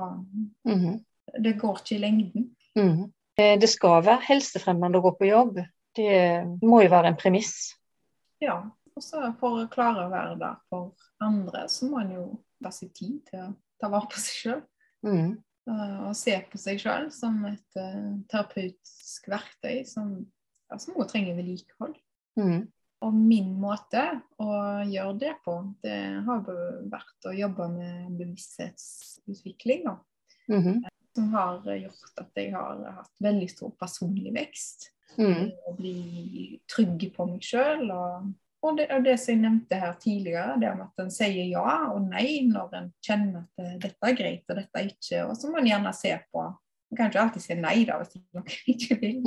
mm 0.68 0.80
-hmm. 0.80 1.02
Det 1.40 1.54
går 1.54 1.78
ikke 1.78 1.96
i 1.96 2.00
lengden. 2.00 2.56
Mm. 2.76 3.12
Det 3.36 3.70
skal 3.70 4.04
være 4.06 4.22
helsefremmende 4.28 4.98
å 4.98 5.02
gå 5.02 5.12
på 5.18 5.26
jobb. 5.26 5.60
Det 5.96 6.46
må 6.62 6.82
jo 6.82 6.90
være 6.90 7.08
en 7.08 7.16
premiss. 7.16 7.74
Ja. 8.40 8.70
Og 8.96 9.04
så 9.04 9.34
for 9.40 9.64
å 9.64 9.70
klare 9.72 10.06
å 10.06 10.12
være 10.12 10.36
der 10.40 10.60
for 10.70 10.94
andre, 11.20 11.70
så 11.70 11.86
må 11.90 12.00
en 12.04 12.12
jo 12.12 12.26
ta 12.64 12.70
seg 12.72 12.94
tid 12.94 13.16
til 13.30 13.40
å 13.40 13.48
ta 13.82 13.90
vare 13.90 14.10
på 14.12 14.22
seg 14.22 14.36
sjøl. 14.42 14.62
Mm. 15.06 15.32
Og 15.70 16.16
se 16.20 16.34
på 16.52 16.60
seg 16.60 16.82
sjøl 16.82 17.06
som 17.16 17.38
et 17.48 17.78
uh, 17.80 18.18
terapeutisk 18.28 19.30
verktøy 19.32 19.86
som 19.88 20.18
som 20.80 20.96
også 20.98 21.14
trenger 21.14 21.38
vedlikehold. 21.38 21.96
Mm. 22.40 22.66
Og 23.04 23.16
min 23.16 23.52
måte 23.60 24.04
å 24.42 24.50
gjøre 24.88 25.16
det 25.20 25.34
på, 25.44 25.58
det 25.84 25.98
har 26.26 26.44
vært 26.92 27.28
å 27.28 27.36
jobbe 27.36 27.68
med 27.74 28.18
bevissthetsutvikling. 28.20 29.90
Mm 30.48 30.62
-hmm. 30.62 30.84
Som 31.16 31.34
har 31.34 31.76
gjort 31.76 32.18
at 32.18 32.32
jeg 32.36 32.54
har 32.54 32.92
hatt 32.92 33.16
veldig 33.20 33.50
stor 33.50 33.72
personlig 33.80 34.34
vekst. 34.34 34.90
Mm. 35.18 35.52
Å 35.68 35.76
bli 35.78 36.62
trygg 36.76 37.14
på 37.16 37.26
meg 37.26 37.44
sjøl. 37.44 37.92
Og, 37.92 38.34
og, 38.64 38.78
det, 38.78 38.88
og 38.96 39.04
det 39.04 39.18
som 39.20 39.34
jeg 39.34 39.42
nevnte 39.44 39.80
her 39.80 39.96
tidligere, 40.00 40.58
det 40.62 40.70
om 40.72 40.84
at 40.86 41.04
en 41.04 41.12
sier 41.12 41.50
ja 41.52 41.92
og 41.92 42.06
nei 42.08 42.46
når 42.48 42.78
en 42.80 42.90
kjenner 43.04 43.44
at 43.44 43.80
dette 43.84 44.10
er 44.10 44.18
greit 44.18 44.50
og 44.50 44.60
dette 44.62 44.80
er 44.80 44.92
ikke. 44.92 45.24
Og 45.28 45.36
så 45.36 45.52
må 45.52 45.60
en 45.60 45.68
gjerne 45.68 45.96
se 45.98 46.14
på 46.32 46.50
En 46.94 46.98
kan 46.98 47.10
ikke 47.10 47.22
alltid 47.24 47.42
si 47.42 47.56
nei 47.58 47.78
da, 47.90 47.96
hvis 47.98 48.12
noen 48.36 48.50
ikke 48.76 49.00
vil. 49.02 49.24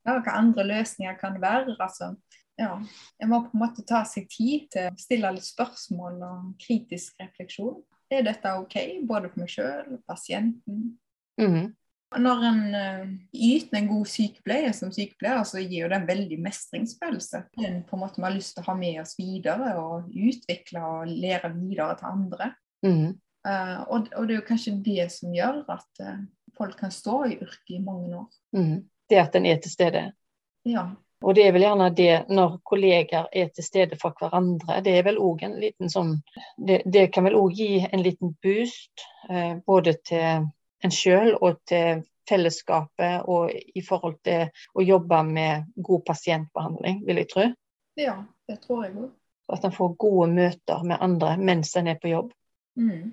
Ja, 0.00 0.14
hva 0.14 0.38
andre 0.38 0.64
løsninger 0.64 1.18
kan 1.20 1.34
være? 1.42 1.74
altså. 1.76 2.14
Ja, 2.56 2.78
En 3.20 3.28
må 3.28 3.42
på 3.44 3.52
en 3.52 3.60
måte 3.60 3.84
ta 3.84 4.00
seg 4.08 4.30
tid 4.32 4.70
til 4.72 4.88
å 4.88 4.96
stille 5.00 5.34
litt 5.36 5.44
spørsmål 5.44 6.22
og 6.24 6.48
kritisk 6.62 7.20
refleksjon. 7.20 7.82
Er 8.12 8.24
dette 8.24 8.54
OK, 8.56 8.78
både 9.08 9.28
for 9.28 9.44
meg 9.44 9.52
sjøl 9.52 10.00
pasienten? 10.08 10.94
Mm. 11.40 11.74
Når 12.20 12.44
en 12.48 12.60
uh, 12.74 13.08
yter 13.32 13.78
en 13.78 13.88
god 13.90 14.08
sykepleie 14.10 14.72
som 14.76 14.92
sykepleier, 14.92 15.42
så 15.48 15.62
gir 15.62 15.88
det 15.88 15.98
en 15.98 16.08
veldig 16.08 16.38
mestringsfølelse. 16.44 17.44
En 17.62 17.80
på 17.88 17.96
en 17.96 18.02
måte 18.02 18.20
vi 18.20 18.26
har 18.26 18.34
lyst 18.34 18.56
til 18.56 18.64
å 18.64 18.70
ha 18.70 18.76
med 18.78 19.00
oss 19.02 19.14
videre 19.18 19.74
og 19.80 20.10
utvikle 20.12 20.84
og 20.86 21.12
lære 21.12 21.52
videre 21.56 21.96
til 22.00 22.10
andre. 22.10 22.50
Mm. 22.86 23.12
Uh, 23.42 23.78
og, 23.88 24.10
og, 24.14 24.26
det 24.28 24.36
er 24.36 24.40
jo 24.40 24.48
kanskje 24.48 24.76
det 24.84 25.08
som 25.14 25.32
gjør 25.34 25.62
at 25.74 26.02
uh, 26.04 26.18
folk 26.58 26.76
kan 26.78 26.92
stå 26.94 27.22
i 27.30 27.38
yrket 27.40 27.78
i 27.78 27.84
mange 27.84 28.12
år. 28.24 28.28
Mm. 28.56 28.76
Det 29.10 29.22
at 29.22 29.38
en 29.38 29.48
er 29.48 29.62
til 29.62 29.72
stede. 29.72 30.04
Ja. 30.68 30.90
Og 31.22 31.36
det 31.36 31.44
er 31.46 31.54
vel 31.54 31.64
gjerne 31.66 31.88
det 31.94 32.14
når 32.32 32.56
kolleger 32.66 33.28
er 33.32 33.50
til 33.54 33.64
stede 33.64 33.98
for 34.00 34.16
hverandre. 34.18 34.80
Det 34.84 34.94
er 34.98 35.06
vel 35.06 35.20
òg 35.22 35.44
en 35.46 35.58
liten 35.62 35.90
sånn 35.92 36.16
Det, 36.56 36.82
det 36.86 37.08
kan 37.14 37.26
vel 37.28 37.38
òg 37.38 37.54
gi 37.58 37.84
en 37.84 38.02
liten 38.02 38.34
boost 38.42 39.04
eh, 39.30 39.54
både 39.66 39.94
til 40.06 40.48
en 40.84 40.94
sjøl 40.94 41.34
og 41.38 41.60
til 41.68 42.02
fellesskapet 42.28 43.26
og 43.30 43.50
i 43.52 43.82
forhold 43.86 44.18
til 44.26 44.50
å 44.78 44.84
jobbe 44.86 45.22
med 45.26 45.72
god 45.76 46.04
pasientbehandling, 46.06 47.02
vil 47.06 47.22
jeg 47.22 47.30
tro. 47.32 47.48
Ja, 47.98 48.20
det 48.48 48.60
tror 48.62 48.84
jeg 48.86 48.94
òg. 48.96 49.10
At 49.52 49.66
en 49.66 49.74
får 49.74 49.96
gode 50.00 50.28
møter 50.32 50.84
med 50.86 51.02
andre 51.02 51.34
mens 51.38 51.74
en 51.76 51.90
er 51.90 51.98
på 52.00 52.12
jobb. 52.12 52.30
Mm. 52.78 53.10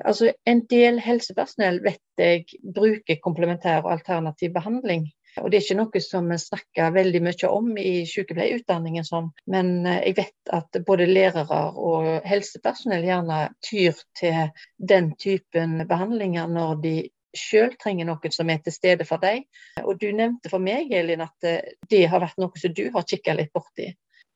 Altså, 0.00 0.32
en 0.48 0.62
del 0.70 0.98
helsepersonell 1.04 1.82
vet 1.84 2.00
jeg 2.18 2.46
bruker 2.74 3.20
komplementær 3.22 3.84
og 3.84 3.92
alternativ 3.92 4.54
behandling. 4.54 5.04
Og 5.40 5.50
Det 5.50 5.58
er 5.58 5.64
ikke 5.64 5.78
noe 5.78 6.02
som 6.04 6.28
vi 6.28 6.38
snakker 6.40 6.92
veldig 6.92 7.22
mye 7.24 7.48
om 7.48 7.70
i 7.80 7.92
sykepleierutdanningen, 8.08 9.06
sånn. 9.06 9.30
men 9.46 9.86
eh, 9.86 10.02
jeg 10.10 10.18
vet 10.18 10.52
at 10.52 10.80
både 10.86 11.08
lærere 11.08 11.62
og 11.80 12.28
helsepersonell 12.28 13.06
gjerne 13.06 13.40
tyr 13.64 13.96
til 14.18 14.52
den 14.76 15.12
typen 15.16 15.80
behandlinger 15.88 16.50
når 16.52 16.76
de 16.84 16.94
sjøl 17.32 17.72
trenger 17.80 18.10
noen 18.10 18.34
som 18.34 18.50
er 18.52 18.60
til 18.60 18.76
stede 18.76 19.08
for 19.08 19.22
deg. 19.22 19.46
Og 19.84 19.96
Du 20.00 20.10
nevnte 20.12 20.52
for 20.52 20.60
meg 20.60 20.92
Elin, 20.92 21.24
at 21.24 21.48
eh, 21.48 21.74
det 21.88 22.04
har 22.12 22.20
vært 22.20 22.40
noe 22.42 22.60
som 22.60 22.74
du 22.76 22.88
har 22.92 23.08
kikka 23.08 23.36
litt 23.38 23.52
borti. 23.56 23.88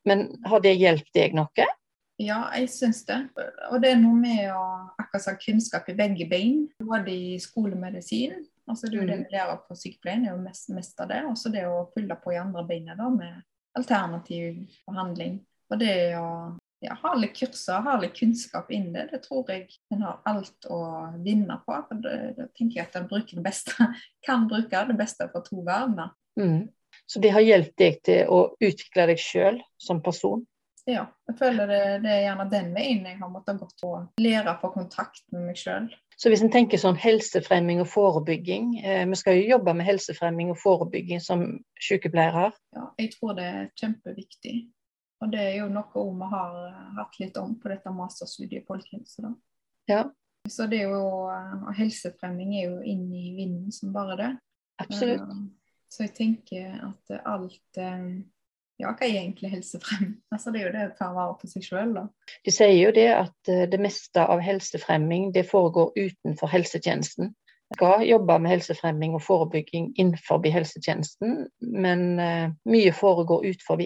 Men 0.06 0.30
har 0.46 0.62
det 0.64 0.78
hjulpet 0.78 1.12
deg 1.18 1.36
noe? 1.36 1.68
Ja, 2.22 2.46
jeg 2.56 2.70
syns 2.72 3.02
det. 3.04 3.18
Og 3.68 3.82
det 3.82 3.92
er 3.92 3.98
noe 4.00 4.16
med 4.16 4.48
å 4.48 4.66
akkurat 5.02 5.42
kunnskap 5.42 5.88
i 5.92 5.96
begge 5.98 6.24
bein, 6.30 6.62
både 6.80 7.12
i 7.12 7.34
skolemedisin 7.42 8.38
altså 8.66 8.90
det 8.92 9.02
mm. 9.02 9.26
lærer 9.32 9.58
på 9.66 9.76
sykepleien, 9.78 10.26
er 10.26 10.34
jo 10.34 10.42
mest, 10.42 10.70
mest 10.74 11.00
av 11.02 11.10
det. 11.12 11.22
Og 11.30 11.38
så 11.38 11.52
det 11.54 11.66
å 11.68 11.86
fylle 11.94 12.18
på 12.22 12.34
i 12.34 12.40
andre 12.40 12.64
beinet 12.68 12.98
da, 12.98 13.08
med 13.12 13.42
alternativ 13.76 14.62
behandling. 14.88 15.40
Og 15.70 15.80
det 15.80 15.96
å 16.18 16.28
ja, 16.84 16.96
ha 17.02 17.12
litt 17.18 17.36
kurser, 17.38 17.82
ha 17.84 17.96
litt 18.00 18.16
kunnskap 18.16 18.70
inn 18.74 18.90
det, 18.94 19.08
det 19.12 19.22
tror 19.24 19.48
jeg 19.50 19.66
en 19.94 20.04
har 20.06 20.20
alt 20.28 20.68
å 20.70 20.80
vinne 21.24 21.58
på. 21.64 21.76
for 21.88 22.02
det, 22.02 22.16
det 22.38 22.48
tenker 22.58 22.80
jeg 22.80 22.88
at 22.88 22.98
en 23.00 23.08
bruker 23.10 23.38
det 23.38 23.46
beste, 23.46 23.90
kan 24.26 24.48
bruke 24.50 24.84
det 24.90 24.98
beste 24.98 25.28
fra 25.32 25.44
to 25.44 25.62
verdener. 25.66 26.12
Mm. 26.40 26.66
Så 27.06 27.20
det 27.22 27.32
har 27.34 27.44
hjulpet 27.44 27.78
deg 27.80 27.98
til 28.06 28.30
å 28.32 28.42
utvikle 28.60 29.08
deg 29.12 29.20
sjøl 29.20 29.58
som 29.82 30.02
person? 30.04 30.44
Ja, 30.86 31.08
jeg 31.26 31.34
føler 31.40 31.66
det, 31.66 31.80
det, 32.04 32.12
er 32.12 32.24
gjerne 32.28 32.46
den 32.50 32.68
veien 32.76 33.06
jeg 33.08 33.18
har 33.18 33.30
måttet 33.30 33.58
gå 33.58 33.66
på. 33.80 33.92
Lære 34.22 34.52
å 34.52 34.60
få 34.60 34.70
kontakt 34.74 35.24
med 35.34 35.48
meg 35.48 35.58
sjøl. 35.58 35.88
Så 36.16 36.30
hvis 36.32 36.40
en 36.40 36.52
tenker 36.52 36.80
sånn 36.80 36.96
helsefremming 36.96 37.82
og 37.82 37.90
forebygging, 37.92 38.70
eh, 38.80 39.02
vi 39.08 39.18
skal 39.20 39.36
jo 39.36 39.50
jobbe 39.56 39.74
med 39.76 39.84
helsefremming 39.84 40.52
og 40.54 40.60
forebygging 40.62 41.20
som 41.20 41.44
sykepleiere. 41.76 42.48
Ja, 42.76 42.86
jeg 43.02 43.10
tror 43.12 43.36
det 43.36 43.44
er 43.44 43.66
kjempeviktig. 43.76 44.54
Og 45.20 45.32
det 45.32 45.42
er 45.42 45.54
jo 45.58 45.66
noe 45.72 46.06
vi 46.16 46.30
har 46.32 46.56
hatt 46.96 47.20
litt 47.20 47.36
om 47.40 47.54
på 47.60 47.68
dette 47.72 47.92
masterstudiet 47.92 48.62
i 48.62 48.66
folkehelse. 48.68 49.24
da. 49.24 49.34
Ja. 49.88 50.02
Så 50.48 50.66
det 50.70 50.82
er 50.84 50.94
jo, 50.94 51.04
og 51.26 51.70
helsefremming 51.76 52.54
er 52.56 52.70
jo 52.70 52.80
inn 52.80 53.06
i 53.12 53.32
vinden 53.36 53.72
som 53.74 53.92
bare 53.92 54.16
det. 54.20 54.32
Absolutt. 54.82 55.28
Så 55.92 56.04
jeg 56.06 56.14
tenker 56.16 56.80
at 56.88 57.12
alt 57.24 57.80
eh, 57.80 58.08
ja, 58.76 58.92
hva 58.92 59.06
er 59.06 59.22
egentlig 59.22 59.50
helsefremming? 59.54 60.16
Altså, 60.34 60.52
det 60.52 60.60
er 60.60 60.66
jo 60.66 60.74
det 60.74 60.84
å 60.90 60.94
ta 60.98 61.08
vare 61.16 61.36
på 61.40 61.48
seg 61.48 61.64
sjøl, 61.64 61.94
da. 61.96 62.06
De 62.44 62.52
sier 62.52 62.76
jo 62.76 62.92
det 62.94 63.08
at 63.14 63.50
eh, 63.52 63.64
det 63.72 63.80
meste 63.80 64.22
av 64.22 64.42
helsefremming 64.44 65.30
det 65.36 65.46
foregår 65.48 65.94
utenfor 65.96 66.52
helsetjenesten. 66.52 67.32
Vi 67.66 67.78
skal 67.78 68.04
jobbe 68.06 68.36
med 68.38 68.52
helsefremming 68.52 69.16
og 69.18 69.24
forebygging 69.26 69.88
innenfor 69.98 70.44
helsetjenesten, 70.54 71.48
men 71.58 72.04
uh, 72.20 72.52
mye 72.70 72.92
foregår 72.94 73.48
utenfor. 73.48 73.82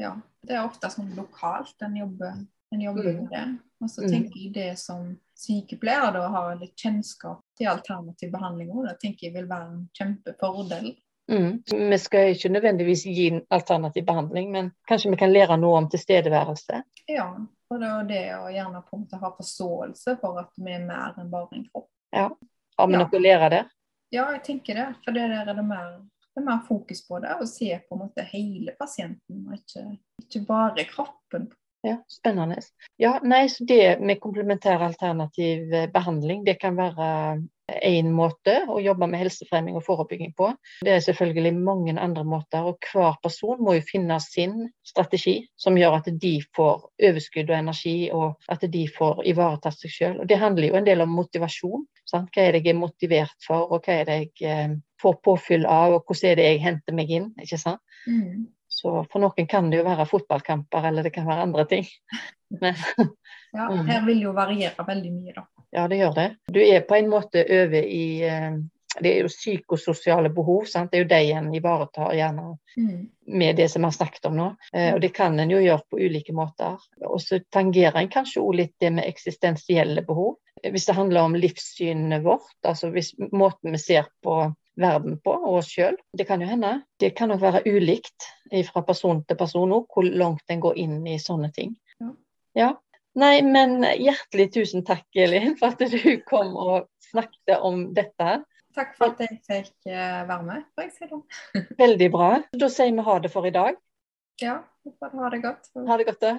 Ja, 0.00 0.16
det 0.42 0.56
er 0.56 0.64
ofte 0.64 0.90
sånn 0.90 1.12
lokalt 1.14 1.84
en 1.86 1.94
jobber, 2.00 2.40
en 2.74 2.82
jobber 2.82 3.06
mm. 3.06 3.20
med 3.20 3.30
det. 3.36 3.44
Og 3.84 3.92
så 3.92 4.02
mm. 4.02 4.08
tenker 4.10 4.40
jeg 4.40 4.50
det 4.56 4.72
som 4.82 5.12
sykepleier 5.38 6.10
da 6.16 6.24
har 6.34 6.58
litt 6.58 6.74
kjennskap 6.74 7.44
til 7.56 7.70
alternativ 7.70 8.32
behandling 8.34 8.74
det 8.84 8.98
tenker 9.00 9.28
jeg 9.28 9.36
vil 9.38 9.48
være 9.48 9.70
en 9.70 9.86
kjempefordel 9.96 10.90
Mm. 11.30 11.62
Vi 11.90 11.98
skal 11.98 12.32
ikke 12.34 12.50
nødvendigvis 12.50 13.04
gi 13.06 13.28
en 13.30 13.42
alternativ 13.54 14.04
behandling, 14.04 14.50
men 14.50 14.70
kanskje 14.88 15.12
vi 15.12 15.18
kan 15.20 15.32
lære 15.32 15.56
noe 15.60 15.78
om 15.78 15.88
tilstedeværelse? 15.90 16.82
Ja, 17.10 17.28
og 17.70 17.80
det, 17.80 17.90
er 17.90 18.08
det 18.08 18.22
å 18.34 18.48
gjerne 18.50 18.82
på 18.82 18.96
en 18.96 19.04
måte 19.04 19.20
ha 19.20 19.30
forståelse 19.36 20.16
for 20.22 20.40
at 20.42 20.50
vi 20.58 20.74
er 20.74 20.86
mer 20.88 21.18
enn 21.20 21.30
bare 21.30 21.54
en 21.54 21.68
kropp. 21.68 21.90
Ja, 22.10 22.30
Har 22.78 22.90
vi 22.90 22.98
ja. 22.98 23.04
noe 23.04 23.20
å 23.20 23.22
lære 23.22 23.52
der? 23.54 23.70
Ja, 24.10 24.24
jeg 24.34 24.42
tenker 24.48 24.80
det. 24.80 24.88
For 25.04 25.14
det 25.14 25.28
der 25.30 25.52
er 25.52 25.54
det 25.54 25.66
mer, 25.68 25.92
det 26.34 26.42
er 26.42 26.48
mer 26.48 26.64
fokus 26.66 27.04
på 27.06 27.20
det. 27.22 27.36
Å 27.38 27.46
se 27.46 27.70
på 27.86 27.94
en 27.94 28.02
måte 28.08 28.26
hele 28.32 28.74
pasienten, 28.80 29.44
og 29.46 29.54
ikke, 29.60 29.86
ikke 30.24 30.44
bare 30.48 30.86
kroppen. 30.90 31.46
Ja, 31.86 31.94
Spennende. 32.10 32.58
Ja, 33.00 33.14
nei, 33.24 33.46
så 33.48 33.64
Det 33.64 34.00
med 34.02 34.20
komplementær 34.20 34.82
alternativ 34.84 35.70
behandling 35.94 36.42
det 36.44 36.58
kan 36.60 36.76
være 36.76 37.06
én 37.82 38.10
måte 38.14 38.56
å 38.68 38.80
jobbe 38.82 39.08
med 39.10 39.22
helsefremming 39.22 39.78
og 39.78 39.84
forebygging 39.86 40.32
på. 40.38 40.50
Det 40.84 40.94
er 40.94 41.04
selvfølgelig 41.04 41.54
mange 41.56 41.96
andre 42.00 42.24
måter, 42.26 42.66
og 42.66 42.90
hver 42.92 43.18
person 43.22 43.62
må 43.62 43.76
jo 43.78 43.86
finne 43.86 44.18
sin 44.24 44.68
strategi 44.86 45.38
som 45.60 45.78
gjør 45.78 45.98
at 46.00 46.10
de 46.22 46.34
får 46.56 46.86
overskudd 47.10 47.50
og 47.50 47.58
energi, 47.58 47.96
og 48.14 48.52
at 48.52 48.66
de 48.72 48.84
får 48.96 49.24
ivaretatt 49.32 49.80
seg. 49.80 50.20
Og 50.20 50.28
Det 50.28 50.38
handler 50.38 50.70
jo 50.70 50.78
en 50.78 50.86
del 50.86 51.04
om 51.04 51.18
motivasjon. 51.20 51.86
Sant? 52.10 52.30
Hva 52.34 52.46
er 52.46 52.56
det 52.56 52.64
jeg 52.64 52.74
er 52.74 52.80
motivert 52.80 53.36
for, 53.46 53.70
og 53.70 53.84
hva 53.86 54.00
er 54.00 54.08
det 54.08 54.16
jeg 54.20 54.48
eh, 54.50 54.78
får 55.00 55.20
påfyll 55.24 55.66
av, 55.66 55.98
og 55.98 56.08
hvordan 56.08 56.30
er 56.30 56.40
det 56.40 56.48
jeg 56.48 56.64
henter 56.64 56.96
meg 56.96 57.12
inn. 57.14 57.28
ikke 57.40 57.60
sant? 57.60 57.82
Mm. 58.06 58.48
Så 58.80 59.04
for 59.12 59.20
noen 59.20 59.48
kan 59.48 59.68
det 59.70 59.82
jo 59.82 59.84
være 59.84 60.08
fotballkamper, 60.08 60.88
eller 60.88 61.04
det 61.04 61.12
kan 61.12 61.28
være 61.28 61.46
andre 61.48 61.66
ting. 61.68 61.88
Men, 62.62 62.76
ja, 63.52 63.68
mm. 63.68 63.86
her 63.86 64.04
vil 64.06 64.22
jo 64.24 64.34
variere 64.36 64.86
veldig 64.86 65.12
mye, 65.14 65.34
da. 65.36 65.46
Ja, 65.76 65.86
det 65.90 66.00
gjør 66.00 66.14
det. 66.16 66.28
Du 66.50 66.60
er 66.64 66.86
på 66.88 66.96
en 66.96 67.10
måte 67.12 67.44
over 67.44 67.84
i 67.84 68.04
eh, 68.26 68.56
det 68.98 69.12
er 69.12 69.20
jo 69.22 69.30
psykososiale 69.30 70.30
behov. 70.34 70.64
Sant? 70.66 70.90
Det 70.90 70.98
er 70.98 71.04
jo 71.04 71.10
de 71.12 71.32
en 71.38 71.50
ivaretar 71.54 72.14
gjerne 72.16 72.46
mm. 72.76 72.96
med 73.38 73.56
det 73.60 73.68
som 73.70 73.84
vi 73.84 73.90
har 73.90 73.94
snakket 73.94 74.26
om 74.26 74.38
nå. 74.38 74.48
Eh, 74.74 74.90
og 74.94 75.00
det 75.04 75.12
kan 75.14 75.38
en 75.38 75.52
jo 75.52 75.60
gjøre 75.62 75.86
på 75.90 76.00
ulike 76.00 76.34
måter. 76.34 76.80
Og 77.06 77.20
så 77.22 77.38
tangerer 77.54 78.00
en 78.00 78.10
kanskje 78.10 78.42
også 78.42 78.58
litt 78.62 78.74
det 78.82 78.90
med 78.96 79.06
eksistensielle 79.06 80.02
behov. 80.06 80.40
Hvis 80.64 80.88
det 80.88 80.96
handler 80.98 81.28
om 81.28 81.38
livssynet 81.38 82.24
vårt, 82.24 82.56
altså 82.66 82.90
hvis 82.92 83.14
måten 83.32 83.72
vi 83.76 83.80
ser 83.80 84.10
på 84.24 84.42
verden 84.80 85.18
på, 85.24 85.34
og 85.34 85.60
oss 85.60 85.70
sjøl. 85.72 85.96
Det 86.16 86.26
kan 86.28 86.42
jo 86.42 86.48
hende. 86.50 86.80
Det 87.00 87.12
kan 87.18 87.30
nok 87.32 87.42
være 87.42 87.64
ulikt 87.68 88.28
fra 88.70 88.82
person 88.86 89.22
til 89.28 89.38
person 89.38 89.74
òg, 89.76 89.88
hvor 89.92 90.06
langt 90.06 90.52
en 90.52 90.62
går 90.62 90.78
inn 90.82 91.00
i 91.06 91.18
sånne 91.22 91.52
ting. 91.56 91.76
Ja. 92.00 92.14
ja. 92.58 92.70
Nei, 93.20 93.40
men 93.42 93.82
hjertelig 93.82 94.52
tusen 94.54 94.84
takk, 94.86 95.06
Elin, 95.18 95.56
for 95.58 95.74
at 95.74 95.82
du 95.82 96.22
kom 96.28 96.54
og 96.54 96.86
snakket 97.10 97.58
om 97.58 97.88
dette. 97.94 98.40
Takk 98.74 98.92
for 98.94 99.10
at 99.10 99.22
jeg 99.24 99.40
fikk 99.48 99.90
eh, 99.90 100.20
være 100.28 100.42
med. 100.46 100.66
får 100.74 100.86
jeg 100.86 100.92
si 100.94 101.08
det. 101.10 101.64
Veldig 101.82 102.10
bra. 102.14 102.28
Da 102.54 102.70
sier 102.70 102.94
vi 102.94 103.06
ha 103.06 103.18
det 103.18 103.32
for 103.32 103.48
i 103.48 103.54
dag. 103.54 103.78
Ja, 104.40 104.60
ha 104.62 105.30
det 105.34 105.42
godt. 105.42 105.72
Ha 105.74 105.96
det 105.98 106.06
godt, 106.06 106.22
da. 106.22 106.38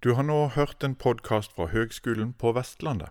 Du 0.00 0.14
har 0.14 0.24
nå 0.24 0.46
hørt 0.54 0.84
en 0.84 0.94
podkast 0.94 1.52
fra 1.52 1.66
Høgskolen 1.74 2.32
på 2.32 2.54
Vestlandet. 2.56 3.10